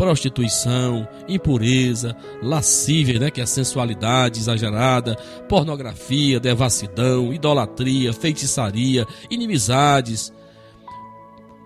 [0.00, 5.14] prostituição, impureza, lascívia, né, que é a sensualidade exagerada,
[5.46, 10.32] pornografia, devassidão, idolatria, feitiçaria, inimizades,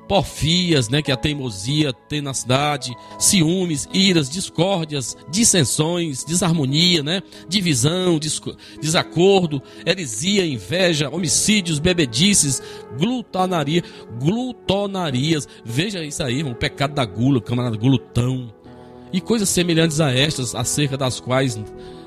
[0.09, 8.19] porfias, né, que é a teimosia, tenacidade, ciúmes, iras, discórdias, dissensões, desarmonia, né, divisão,
[8.81, 12.63] desacordo, heresia, inveja, homicídios, bebedices,
[12.99, 13.83] glutonaria,
[14.21, 15.49] glutonarias.
[15.65, 18.53] Veja isso aí, irmão, o pecado da gula, camarada, glutão.
[19.13, 21.59] E coisas semelhantes a estas, acerca das quais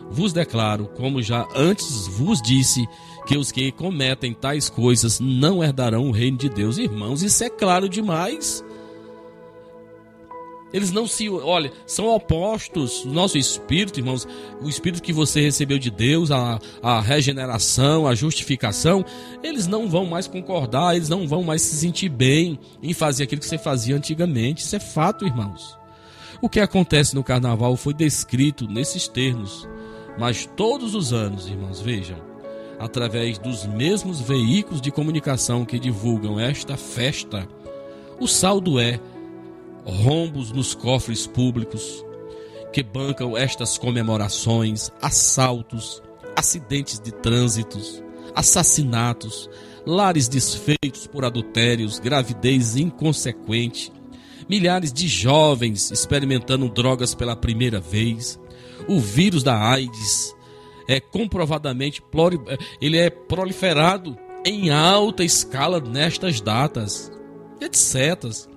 [0.10, 2.88] vos declaro, como já antes vos disse,
[3.28, 6.78] que os que cometem tais coisas não herdarão o reino de Deus.
[6.78, 8.64] Irmãos, isso é claro demais.
[10.74, 11.30] Eles não se.
[11.30, 13.04] Olha, são opostos.
[13.04, 14.28] O nosso espírito, irmãos,
[14.62, 19.04] o espírito que você recebeu de Deus, a, a regeneração, a justificação,
[19.44, 23.42] eles não vão mais concordar, eles não vão mais se sentir bem em fazer aquilo
[23.42, 24.64] que você fazia antigamente.
[24.64, 25.78] Isso é fato, irmãos.
[26.42, 29.68] O que acontece no carnaval foi descrito nesses termos,
[30.20, 32.27] mas todos os anos, irmãos, vejam,
[32.80, 37.48] através dos mesmos veículos de comunicação que divulgam esta festa,
[38.20, 39.00] o saldo é
[39.86, 42.06] rombos nos cofres públicos
[42.72, 46.02] que bancam estas comemorações, assaltos,
[46.36, 48.04] acidentes de trânsitos,
[48.36, 49.50] assassinatos,
[49.86, 53.92] lares desfeitos por adultérios, gravidez inconsequente,
[54.48, 58.40] milhares de jovens experimentando drogas pela primeira vez,
[58.88, 60.36] o vírus da AIDS
[60.88, 62.40] é comprovadamente plori-
[62.82, 67.12] ele é proliferado em alta escala nestas datas,
[67.60, 68.48] etc.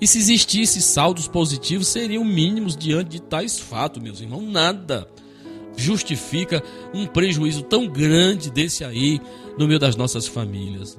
[0.00, 4.42] E se existisse saldos positivos, seriam mínimos diante de tais fatos, meus irmãos.
[4.42, 5.08] Nada
[5.76, 6.62] justifica
[6.92, 9.20] um prejuízo tão grande desse aí
[9.58, 10.96] no meio das nossas famílias.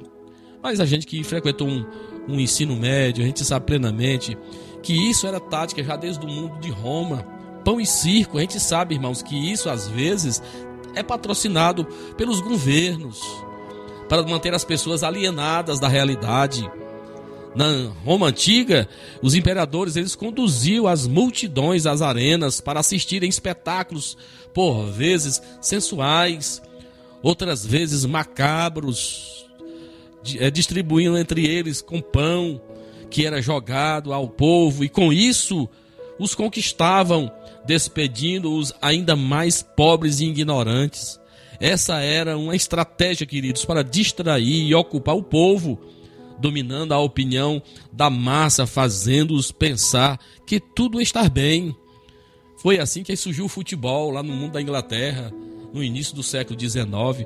[0.61, 1.86] Mas a gente que frequentou um,
[2.28, 4.38] um ensino médio, a gente sabe plenamente
[4.82, 7.23] que isso era tática já desde o mundo de Roma.
[7.63, 10.41] Pão e circo, a gente sabe, irmãos, que isso às vezes
[10.95, 11.85] é patrocinado
[12.17, 13.21] pelos governos
[14.07, 16.69] para manter as pessoas alienadas da realidade.
[17.55, 18.87] Na Roma antiga,
[19.21, 24.17] os imperadores eles conduziam as multidões às arenas para assistirem espetáculos,
[24.53, 26.61] por vezes sensuais,
[27.23, 29.47] outras vezes macabros,
[30.37, 32.61] eh, distribuindo entre eles com pão
[33.09, 35.69] que era jogado ao povo e com isso
[36.19, 37.31] os conquistavam,
[37.66, 41.20] despedindo-os ainda mais pobres e ignorantes.
[41.59, 45.80] Essa era uma estratégia, queridos, para distrair e ocupar o povo
[46.39, 47.61] dominando a opinião
[47.91, 51.76] da massa, fazendo-os pensar que tudo está bem.
[52.57, 55.32] Foi assim que surgiu o futebol lá no mundo da Inglaterra,
[55.74, 57.26] no início do século XIX.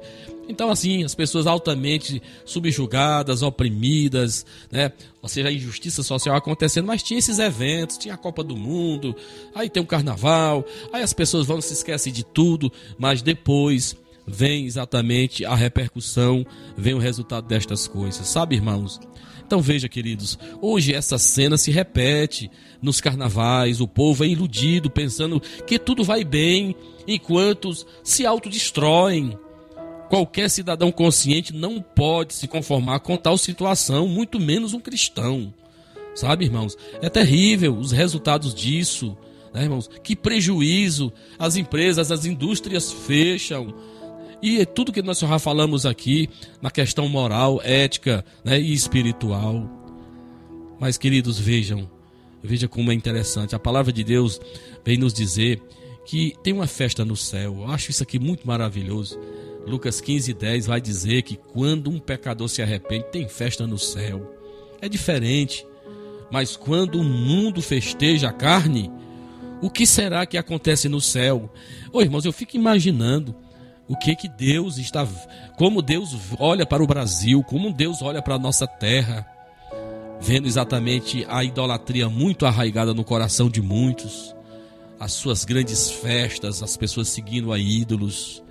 [0.50, 4.92] Então, assim, as pessoas altamente subjugadas, oprimidas, né?
[5.22, 9.16] Ou seja, a injustiça social acontecendo, mas tinha esses eventos, tinha a Copa do Mundo,
[9.54, 13.96] aí tem o Carnaval, aí as pessoas vão se esquecer de tudo, mas depois
[14.26, 16.44] vem exatamente a repercussão,
[16.76, 19.00] vem o resultado destas coisas, sabe, irmãos?
[19.46, 22.50] Então veja, queridos, hoje essa cena se repete
[22.82, 26.76] nos carnavais, o povo é iludido pensando que tudo vai bem,
[27.08, 27.72] enquanto
[28.04, 29.38] se autodestroem.
[30.10, 35.54] Qualquer cidadão consciente não pode se conformar com tal situação, muito menos um cristão.
[36.16, 36.76] Sabe, irmãos?
[37.02, 39.16] É terrível os resultados disso,
[39.54, 39.88] né, irmãos?
[40.04, 41.14] Que prejuízo!
[41.38, 43.74] As empresas, as indústrias fecham.
[44.42, 46.28] E é tudo que nós já falamos aqui
[46.62, 49.70] na questão moral, ética né, e espiritual.
[50.80, 51.90] Mas, queridos, vejam,
[52.42, 53.54] veja como é interessante.
[53.54, 54.42] A palavra de Deus
[54.84, 55.62] vem nos dizer
[56.06, 57.58] que tem uma festa no céu.
[57.60, 59.20] Eu acho isso aqui muito maravilhoso.
[59.70, 64.36] Lucas 15, 10 vai dizer que quando um pecador se arrepende, tem festa no céu.
[64.82, 65.66] É diferente.
[66.32, 68.92] Mas quando o mundo festeja a carne,
[69.62, 71.52] o que será que acontece no céu?
[71.92, 73.36] Ô irmãos, eu fico imaginando
[73.88, 75.08] o que que Deus está,
[75.58, 79.26] como Deus olha para o Brasil, como Deus olha para a nossa terra,
[80.22, 84.36] vendo exatamente a idolatria muito arraigada no coração de muitos,
[85.00, 88.44] as suas grandes festas, as pessoas seguindo a ídolos.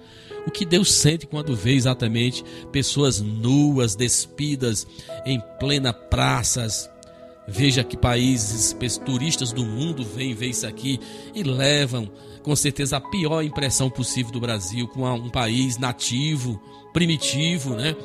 [0.49, 2.43] O que Deus sente quando vê exatamente
[2.73, 4.87] pessoas nuas, despidas
[5.27, 6.89] em plena praças,
[7.51, 8.77] Veja que países,
[9.07, 11.01] turistas do mundo vêm ver isso aqui
[11.35, 12.11] e levam,
[12.43, 16.61] com certeza, a pior impressão possível do Brasil, com um país nativo,
[16.93, 17.97] primitivo, né?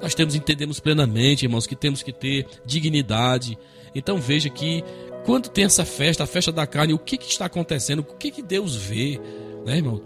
[0.00, 3.58] Nós temos, entendemos plenamente, irmãos, que temos que ter dignidade.
[3.94, 4.82] Então veja que
[5.26, 7.98] quando tem essa festa, a festa da carne, o que, que está acontecendo?
[8.00, 9.20] O que, que Deus vê,
[9.66, 10.00] né, irmão?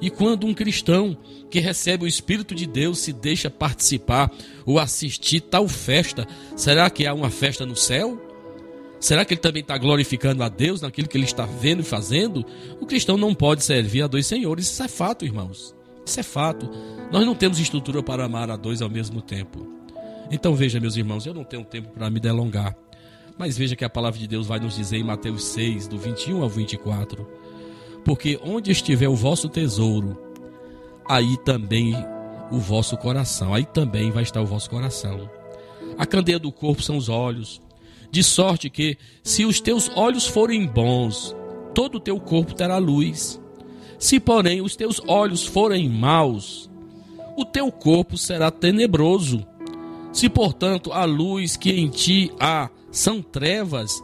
[0.00, 1.16] E quando um cristão
[1.50, 4.30] que recebe o Espírito de Deus se deixa participar
[4.64, 8.20] ou assistir tal festa, será que há uma festa no céu?
[9.00, 12.44] Será que ele também está glorificando a Deus naquilo que ele está vendo e fazendo?
[12.80, 15.74] O cristão não pode servir a dois senhores, isso é fato, irmãos.
[16.04, 16.68] Isso é fato.
[17.12, 19.66] Nós não temos estrutura para amar a dois ao mesmo tempo.
[20.30, 22.76] Então veja, meus irmãos, eu não tenho tempo para me delongar.
[23.38, 26.42] Mas veja que a palavra de Deus vai nos dizer em Mateus 6, do 21
[26.42, 27.26] ao 24
[28.08, 30.16] porque onde estiver o vosso tesouro,
[31.06, 31.94] aí também
[32.50, 35.28] o vosso coração, aí também vai estar o vosso coração.
[35.98, 37.60] A candeia do corpo são os olhos,
[38.10, 41.36] de sorte que, se os teus olhos forem bons,
[41.74, 43.38] todo o teu corpo terá luz.
[43.98, 46.70] Se, porém, os teus olhos forem maus,
[47.36, 49.46] o teu corpo será tenebroso.
[50.14, 54.02] Se, portanto, a luz que em ti há são trevas,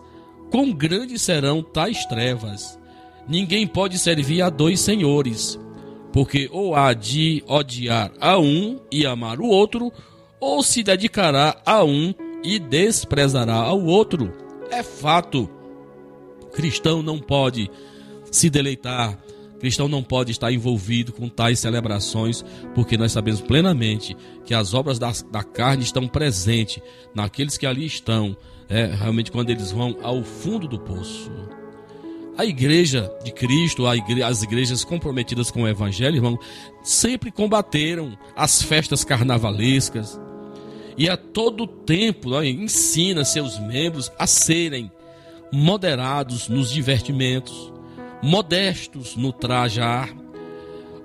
[0.51, 2.79] quão grandes serão tais trevas?
[3.27, 5.59] Ninguém pode servir a dois senhores,
[6.13, 9.93] porque ou há de odiar a um e amar o outro,
[10.39, 14.31] ou se dedicará a um e desprezará ao outro.
[14.71, 15.49] É fato.
[16.53, 17.71] Cristão não pode
[18.31, 19.19] se deleitar,
[19.59, 22.45] cristão não pode estar envolvido com tais celebrações,
[22.75, 26.83] porque nós sabemos plenamente que as obras da, da carne estão presentes
[27.15, 28.37] naqueles que ali estão,
[28.69, 31.31] é, realmente quando eles vão ao fundo do poço.
[32.37, 36.39] A igreja de Cristo, as igrejas comprometidas com o Evangelho, irmão,
[36.83, 40.19] sempre combateram as festas carnavalescas
[40.97, 44.91] e a todo tempo ó, ensina seus membros a serem
[45.53, 47.73] moderados nos divertimentos,
[48.23, 50.15] modestos no trajar,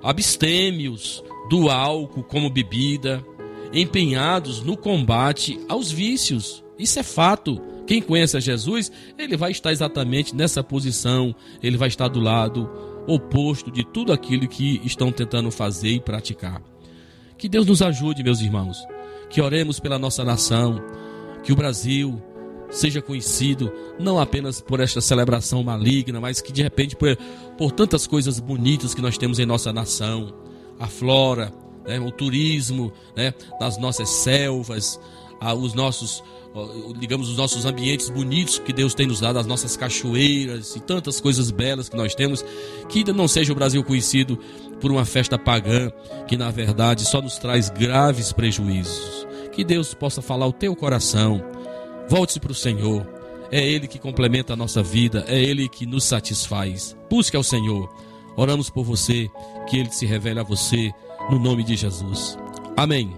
[0.02, 3.24] abstêmios do álcool como bebida,
[3.72, 6.64] empenhados no combate aos vícios.
[6.78, 7.60] Isso é fato.
[7.90, 12.70] Quem conhece a Jesus, ele vai estar exatamente nessa posição, ele vai estar do lado
[13.04, 16.62] oposto de tudo aquilo que estão tentando fazer e praticar.
[17.36, 18.78] Que Deus nos ajude, meus irmãos.
[19.28, 20.80] Que oremos pela nossa nação,
[21.42, 22.22] que o Brasil
[22.70, 27.16] seja conhecido não apenas por esta celebração maligna, mas que de repente por,
[27.58, 30.32] por tantas coisas bonitas que nós temos em nossa nação,
[30.78, 31.52] a flora,
[31.84, 35.00] né, o turismo, né, nas nossas selvas,
[35.58, 36.22] os nossos
[36.98, 41.20] digamos, os nossos ambientes bonitos que Deus tem nos dado, as nossas cachoeiras e tantas
[41.20, 42.44] coisas belas que nós temos,
[42.88, 44.38] que ainda não seja o Brasil conhecido
[44.80, 45.90] por uma festa pagã,
[46.26, 49.26] que na verdade só nos traz graves prejuízos.
[49.52, 51.42] Que Deus possa falar o teu coração.
[52.08, 53.06] Volte-se para o Senhor.
[53.52, 56.96] É Ele que complementa a nossa vida, é Ele que nos satisfaz.
[57.08, 57.88] Busque ao Senhor.
[58.36, 59.28] Oramos por você,
[59.68, 60.92] que Ele se revele a você,
[61.30, 62.38] no nome de Jesus.
[62.76, 63.12] Amém.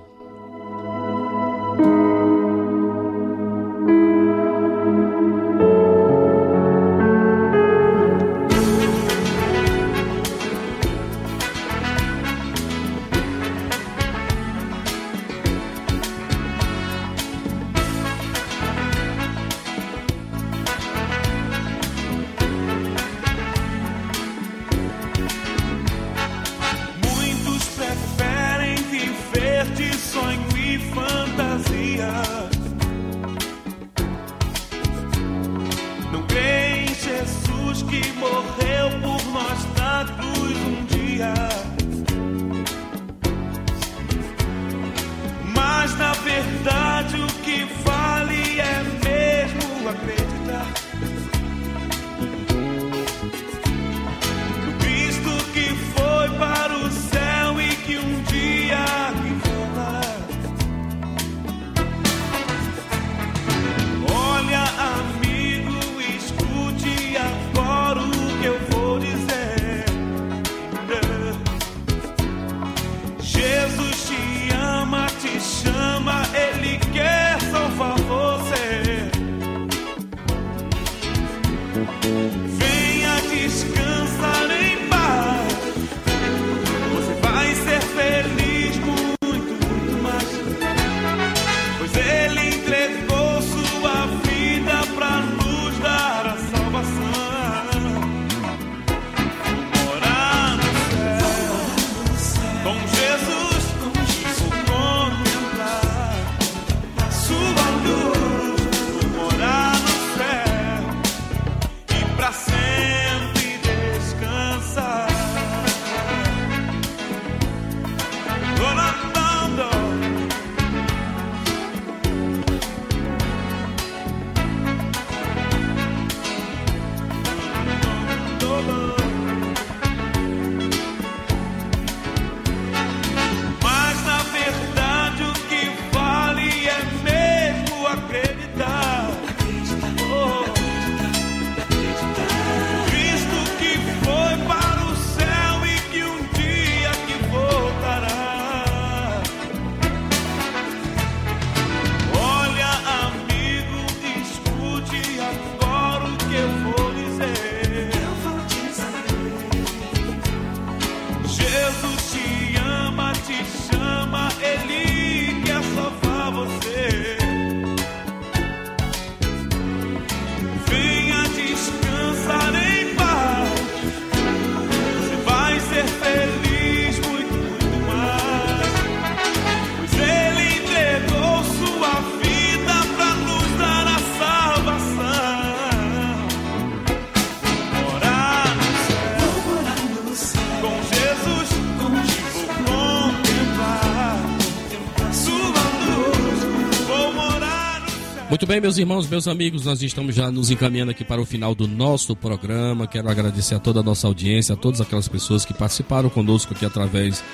[198.53, 201.66] Bem, meus irmãos, meus amigos, nós estamos já nos encaminhando aqui para o final do
[201.66, 202.86] nosso programa.
[202.86, 206.66] Quero agradecer a toda a nossa audiência, a todas aquelas pessoas que participaram conosco aqui
[206.66, 207.24] através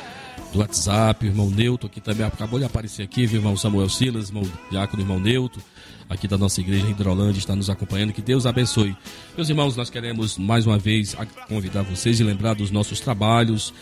[0.52, 4.28] do WhatsApp, o irmão Neuto, que também acabou de aparecer aqui, o irmão Samuel Silas,
[4.28, 5.60] irmão Diácono, irmão Neuto,
[6.08, 8.12] aqui da nossa igreja em Hidrolândia, está nos acompanhando.
[8.12, 8.96] Que Deus abençoe.
[9.36, 11.16] Meus irmãos, nós queremos mais uma vez
[11.48, 13.74] convidar vocês e lembrar dos nossos trabalhos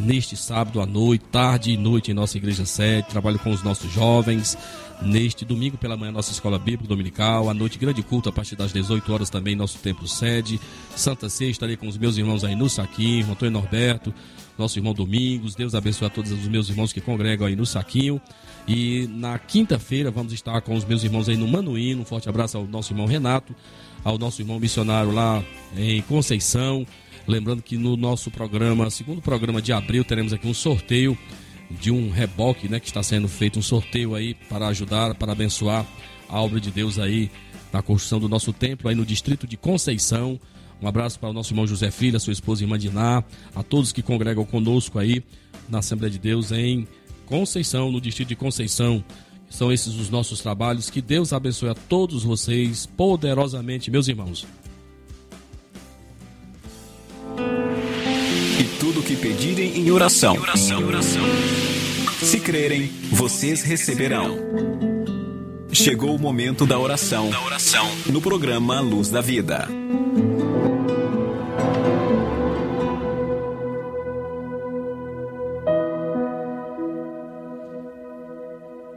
[0.00, 3.06] neste sábado à noite, tarde e noite em nossa igreja sede.
[3.08, 4.58] Trabalho com os nossos jovens.
[5.04, 7.50] Neste domingo pela manhã, nossa escola bíblica dominical.
[7.50, 10.60] À noite, grande culto a partir das 18 horas também, nosso templo sede.
[10.94, 14.14] Santa Ceia, estarei com os meus irmãos aí no Saquinho, Antônio Norberto,
[14.56, 15.56] nosso irmão Domingos.
[15.56, 18.20] Deus abençoe a todos os meus irmãos que congregam aí no Saquinho.
[18.68, 22.02] E na quinta-feira vamos estar com os meus irmãos aí no Manuíno.
[22.02, 23.56] Um forte abraço ao nosso irmão Renato,
[24.04, 25.42] ao nosso irmão missionário lá
[25.76, 26.86] em Conceição.
[27.26, 31.18] Lembrando que no nosso programa, segundo programa de abril, teremos aqui um sorteio
[31.80, 35.86] de um reboque, né, que está sendo feito um sorteio aí para ajudar, para abençoar
[36.28, 37.30] a obra de Deus aí
[37.72, 40.38] na construção do nosso templo aí no distrito de Conceição.
[40.80, 43.22] Um abraço para o nosso irmão José Filho, a sua esposa irmã Diná,
[43.54, 45.22] a todos que congregam conosco aí
[45.68, 46.86] na Assembleia de Deus em
[47.26, 49.02] Conceição, no distrito de Conceição.
[49.48, 50.90] São esses os nossos trabalhos.
[50.90, 54.46] Que Deus abençoe a todos vocês poderosamente, meus irmãos.
[58.82, 60.34] Tudo o que pedirem em oração.
[62.20, 64.36] Se crerem, vocês receberão.
[65.72, 67.30] Chegou o momento da oração.
[68.06, 69.68] No programa Luz da Vida.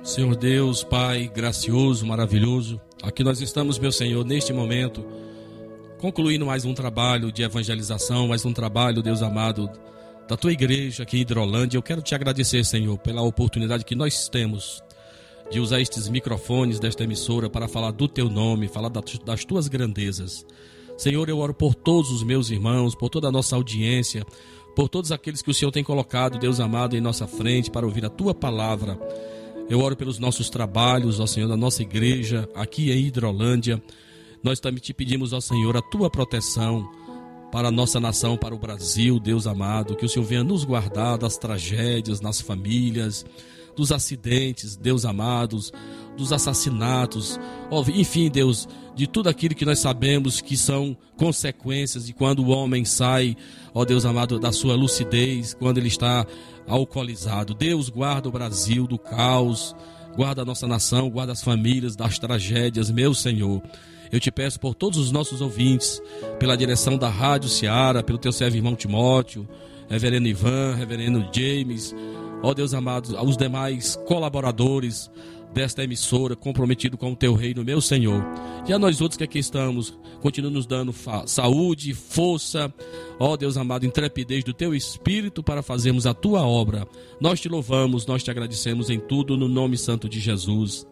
[0.04, 5.06] Senhor Deus, Pai gracioso, maravilhoso, aqui nós estamos, meu Senhor, neste momento,
[5.98, 9.70] concluindo mais um trabalho de evangelização, mais um trabalho, Deus amado,
[10.28, 11.78] da tua igreja aqui em Hidrolândia.
[11.78, 14.84] Eu quero te agradecer, Senhor, pela oportunidade que nós temos
[15.50, 20.46] de usar estes microfones desta emissora para falar do teu nome, falar das, tuas grandezas.
[20.98, 24.26] Senhor, eu oro por todos os meus irmãos, por toda a nossa audiência,
[24.76, 28.06] por todos aqueles que o Senhor tem colocado, Deus amado, em nossa frente para ouvir
[28.06, 29.00] a tua palavra.
[29.70, 33.82] Eu oro pelos nossos trabalhos, ó Senhor, da nossa igreja aqui em Hidrolândia.
[34.46, 36.88] Nós também te pedimos, ó Senhor, a tua proteção
[37.52, 41.18] para a nossa nação, para o Brasil, Deus amado, que o Senhor venha nos guardar
[41.18, 43.26] das tragédias nas famílias,
[43.76, 45.74] dos acidentes, Deus amados,
[46.16, 47.40] dos assassinatos,
[47.96, 52.86] enfim, Deus, de tudo aquilo que nós sabemos que são consequências de quando o homem
[52.86, 53.36] sai,
[53.74, 56.24] ó Deus amado, da sua lucidez, quando ele está
[56.68, 57.56] alcoolizado.
[57.56, 59.76] Deus guarda o Brasil do caos,
[60.16, 63.60] guarda a nossa nação, guarda as famílias das tragédias, meu Senhor.
[64.16, 66.02] Eu te peço por todos os nossos ouvintes,
[66.40, 69.46] pela direção da Rádio Seara, pelo teu servo irmão Timóteo,
[69.90, 71.94] Reverendo Ivan, Reverendo James,
[72.42, 75.12] ó Deus amado, aos demais colaboradores
[75.54, 78.24] desta emissora, comprometido com o teu reino, meu Senhor.
[78.66, 80.96] E a nós outros que aqui estamos, continua nos dando
[81.28, 82.74] saúde, força,
[83.20, 86.88] ó Deus amado, intrepidez do teu espírito para fazermos a tua obra.
[87.20, 90.88] Nós te louvamos, nós te agradecemos em tudo, no nome santo de Jesus.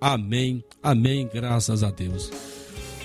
[0.00, 2.30] Amém, amém, graças a Deus.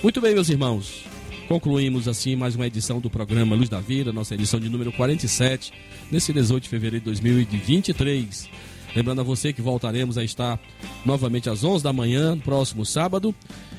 [0.04, 1.02] Muito bem, meus irmãos.
[1.48, 5.72] Concluímos assim mais uma edição do programa Luz da Vida, nossa edição de número 47,
[6.12, 8.50] nesse 18 de fevereiro de 2023.
[8.94, 10.60] Lembrando a você que voltaremos a estar
[11.06, 13.34] novamente às 11 da manhã, próximo sábado.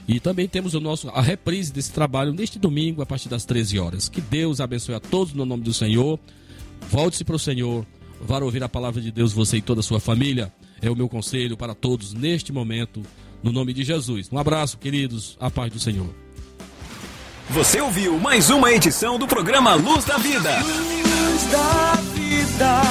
[0.07, 3.77] E também temos o nosso, a reprise desse trabalho neste domingo, a partir das 13
[3.77, 4.09] horas.
[4.09, 6.19] Que Deus abençoe a todos no nome do Senhor.
[6.89, 7.85] Volte-se para o Senhor.
[8.19, 10.51] Vá ouvir a palavra de Deus, você e toda a sua família.
[10.81, 13.03] É o meu conselho para todos neste momento,
[13.45, 14.27] no nome de Jesus.
[14.31, 15.37] Um abraço, queridos.
[15.39, 16.09] A paz do Senhor.
[17.51, 20.57] Você ouviu mais uma edição do programa Luz da Vida.
[20.61, 22.81] Luz da vida,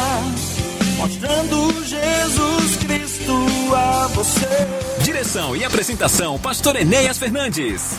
[0.96, 3.34] mostrando Jesus Cristo
[3.74, 5.02] a você.
[5.02, 7.98] Direção e apresentação, Pastor Enéas Fernandes.